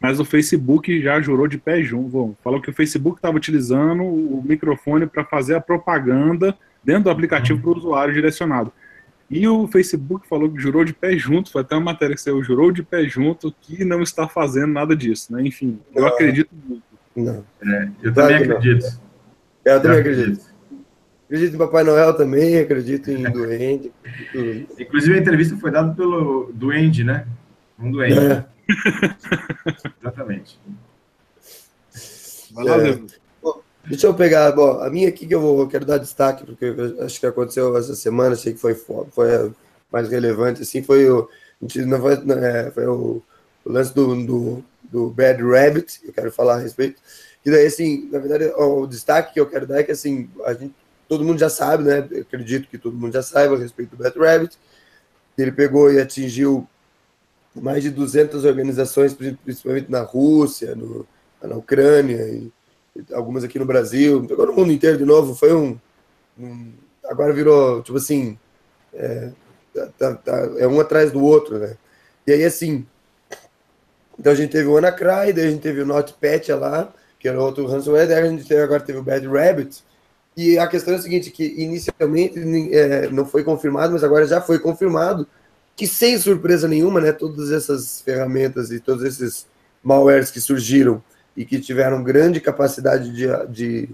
[0.00, 2.36] mas o Facebook já jurou de pé junto.
[2.42, 7.58] Falou que o Facebook estava utilizando o microfone para fazer a propaganda dentro do aplicativo
[7.58, 7.62] uhum.
[7.62, 8.72] para o usuário direcionado.
[9.28, 12.42] E o Facebook falou que jurou de pé junto, foi até uma matéria que saiu,
[12.44, 15.42] jurou de pé junto que não está fazendo nada disso, né?
[15.42, 16.84] Enfim, eu acredito muito.
[17.14, 17.44] Não.
[17.64, 19.00] É, eu também acredito.
[19.64, 20.46] Eu também acredito.
[21.24, 23.90] Acredito em Papai Noel também, acredito em Duende.
[24.78, 27.26] Inclusive a entrevista foi dada pelo Duende, né?
[27.76, 28.18] Um Duende.
[28.18, 28.44] É.
[30.00, 30.60] Exatamente.
[32.52, 33.00] Vai lá, é.
[33.88, 36.74] Deixa eu pegar, bom, a minha aqui que eu, vou, eu quero dar destaque, porque
[37.00, 39.52] acho que aconteceu essa semana, achei que foi, foi
[39.90, 41.28] mais relevante, assim, foi o,
[41.86, 43.22] não foi, é, foi o,
[43.64, 47.00] o lance do, do, do Bad Rabbit, eu quero falar a respeito.
[47.44, 50.28] E daí, assim, na verdade, o, o destaque que eu quero dar é que, assim,
[50.44, 50.74] a gente
[51.08, 52.06] todo mundo já sabe, né?
[52.10, 54.58] Eu acredito que todo mundo já saiba a respeito do Bat Rabbit.
[55.36, 56.66] Ele pegou e atingiu
[57.54, 61.06] mais de 200 organizações, principalmente na Rússia, no,
[61.42, 62.52] na Ucrânia, e
[63.12, 65.34] algumas aqui no Brasil, pegou no mundo inteiro de novo.
[65.34, 65.78] Foi um.
[66.38, 66.72] um
[67.04, 68.38] agora virou, tipo assim,
[68.92, 69.30] é,
[69.74, 71.76] tá, tá, tá, é um atrás do outro, né?
[72.26, 72.86] E aí, assim.
[74.18, 77.40] Então a gente teve o Anacry, daí a gente teve o NotPetya lá, que era
[77.40, 79.84] outro ransomware, daí a gente teve, agora teve o Bad Rabbit,
[80.34, 82.38] E a questão é a seguinte, que inicialmente
[82.72, 85.26] é, não foi confirmado, mas agora já foi confirmado
[85.76, 89.46] que sem surpresa nenhuma, né, todas essas ferramentas e todos esses
[89.84, 91.02] malwares que surgiram
[91.36, 93.88] e que tiveram grande capacidade de, de,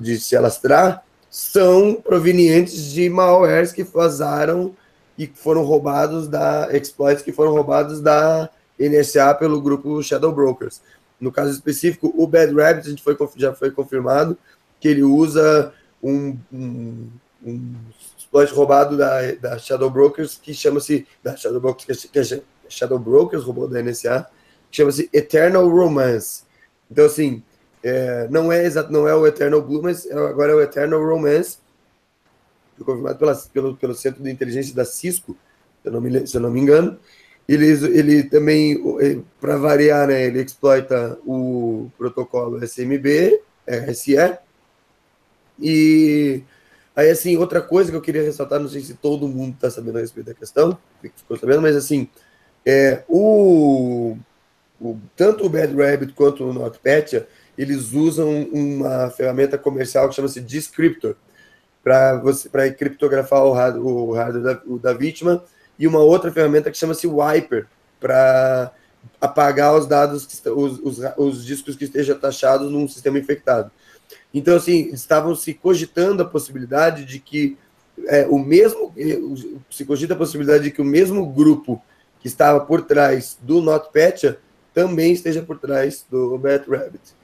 [0.00, 4.74] de se alastrar, são provenientes de malwares que vazaram
[5.18, 8.48] e foram roubados da exploits que foram roubados da
[8.78, 10.80] NSA pelo grupo Shadow Brokers.
[11.20, 14.36] No caso específico, o Bad Rabbit a gente foi, já foi confirmado
[14.80, 17.08] que ele usa um, um,
[17.44, 17.74] um
[18.18, 23.44] exploit roubado da, da Shadow Brokers que chama-se da Shadow Brokers que é Shadow Brokers
[23.44, 24.26] roubou da NSA
[24.70, 26.42] que chama-se Eternal Romance.
[26.92, 27.42] Então assim
[27.82, 31.04] é, não é exato, não é o Eternal Blue, mas é, agora é o Eternal
[31.04, 31.58] Romance
[32.84, 35.36] confirmado pela, pelo, pelo Centro de Inteligência da Cisco,
[35.82, 36.98] se eu não me, se eu não me engano.
[37.48, 38.80] Ele, ele também,
[39.40, 44.38] para variar, né, ele exploita o protocolo SMB, RSE.
[45.60, 46.42] E
[46.94, 49.98] aí, assim, outra coisa que eu queria ressaltar, não sei se todo mundo está sabendo
[49.98, 52.08] a respeito da questão, ficou sabendo, mas assim,
[52.64, 54.16] é, o,
[54.82, 57.26] o, tanto o Bad Rabbit quanto o NotPetya,
[57.56, 61.14] eles usam uma ferramenta comercial que chama-se Descriptor
[61.82, 65.44] para você para criptografar o hardware, o hardware da, o da vítima
[65.78, 67.66] e uma outra ferramenta que chama-se Wiper
[68.00, 68.72] para
[69.20, 73.70] apagar os dados que os, os, os discos que estejam taxados num sistema infectado.
[74.32, 77.58] Então assim estavam se cogitando a possibilidade de que
[78.06, 78.94] é, o mesmo
[79.70, 81.82] se cogita a possibilidade de que o mesmo grupo
[82.20, 84.38] que estava por trás do NotPetya
[84.74, 87.14] também esteja por trás do Bat Rabbit.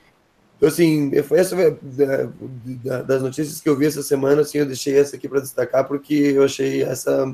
[0.57, 1.57] Então, assim, foi essa
[2.83, 5.87] da, das notícias que eu vi essa semana, assim, eu deixei essa aqui para destacar,
[5.87, 7.33] porque eu achei essa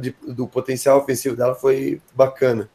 [0.00, 2.68] de, do potencial ofensivo dela foi bacana.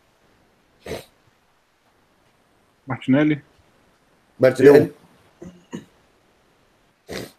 [2.86, 3.42] Martinelli?
[4.40, 4.94] Martinelli?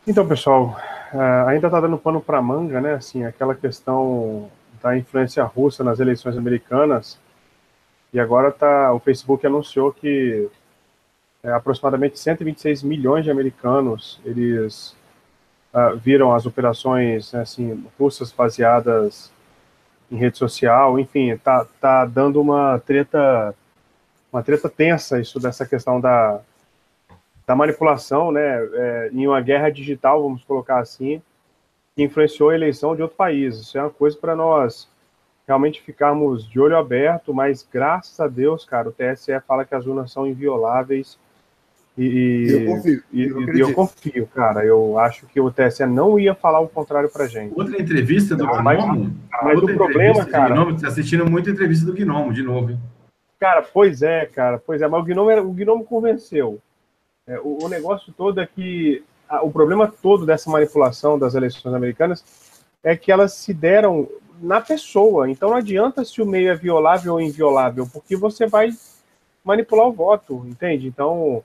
[0.06, 0.76] Então, pessoal,
[1.12, 2.94] uh, ainda está dando pano para manga, né?
[2.94, 4.50] Assim, aquela questão
[4.82, 7.18] da influência russa nas eleições americanas.
[8.14, 10.48] E agora tá, o Facebook anunciou que
[11.42, 14.96] é, aproximadamente 126 milhões de americanos eles
[15.74, 19.32] uh, viram as operações né, assim russas baseadas
[20.12, 23.52] em rede social, enfim, tá, tá dando uma treta
[24.32, 26.40] uma treta tensa isso dessa questão da,
[27.44, 31.20] da manipulação, né, é, em uma guerra digital, vamos colocar assim,
[31.96, 33.56] que influenciou a eleição de outro país.
[33.56, 34.88] Isso é uma coisa para nós
[35.46, 39.86] realmente ficarmos de olho aberto, mas graças a Deus, cara, o TSE fala que as
[39.86, 41.18] urnas são invioláveis
[41.96, 43.02] e, eu confio.
[43.12, 44.64] E, eu, eu, confio, cara.
[44.64, 47.56] Eu acho que o TSE não ia falar o contrário pra gente.
[47.56, 49.16] Outra entrevista do mas, Gnomo.
[49.42, 50.54] Mas o problema, cara.
[50.54, 52.80] Gnomo, tá assistindo muita entrevista do Gnomo, de novo, hein?
[53.38, 54.58] Cara, pois é, cara.
[54.58, 56.58] Pois é, mas o Gnomo, era, o Gnomo convenceu.
[57.28, 59.04] É, o, o, negócio todo é que.
[59.28, 62.24] A, o problema todo dessa manipulação das eleições americanas
[62.82, 64.08] é que elas se deram
[64.40, 65.30] na pessoa.
[65.30, 68.70] Então não adianta se o meio é violável ou inviolável, porque você vai
[69.44, 70.86] manipular o voto, entende?
[70.86, 71.44] Então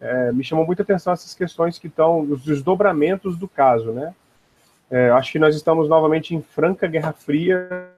[0.00, 4.14] é, me chamou muita atenção essas questões que estão, os desdobramentos do caso, né?
[4.90, 7.94] É, acho que nós estamos novamente em franca Guerra Fria.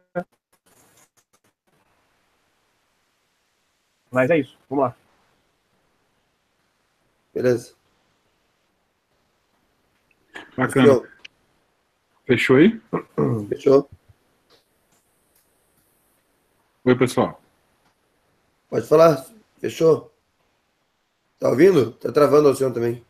[4.10, 4.96] Mas é isso, vamos lá.
[7.32, 7.74] Beleza.
[10.54, 11.02] Bacana.
[12.26, 12.80] Fechou aí?
[13.48, 13.88] Fechou.
[16.84, 17.40] Oi, pessoal.
[18.68, 19.24] Pode falar.
[19.60, 20.12] Fechou.
[21.38, 21.92] Tá ouvindo?
[21.92, 23.04] Tá travando o senhor também.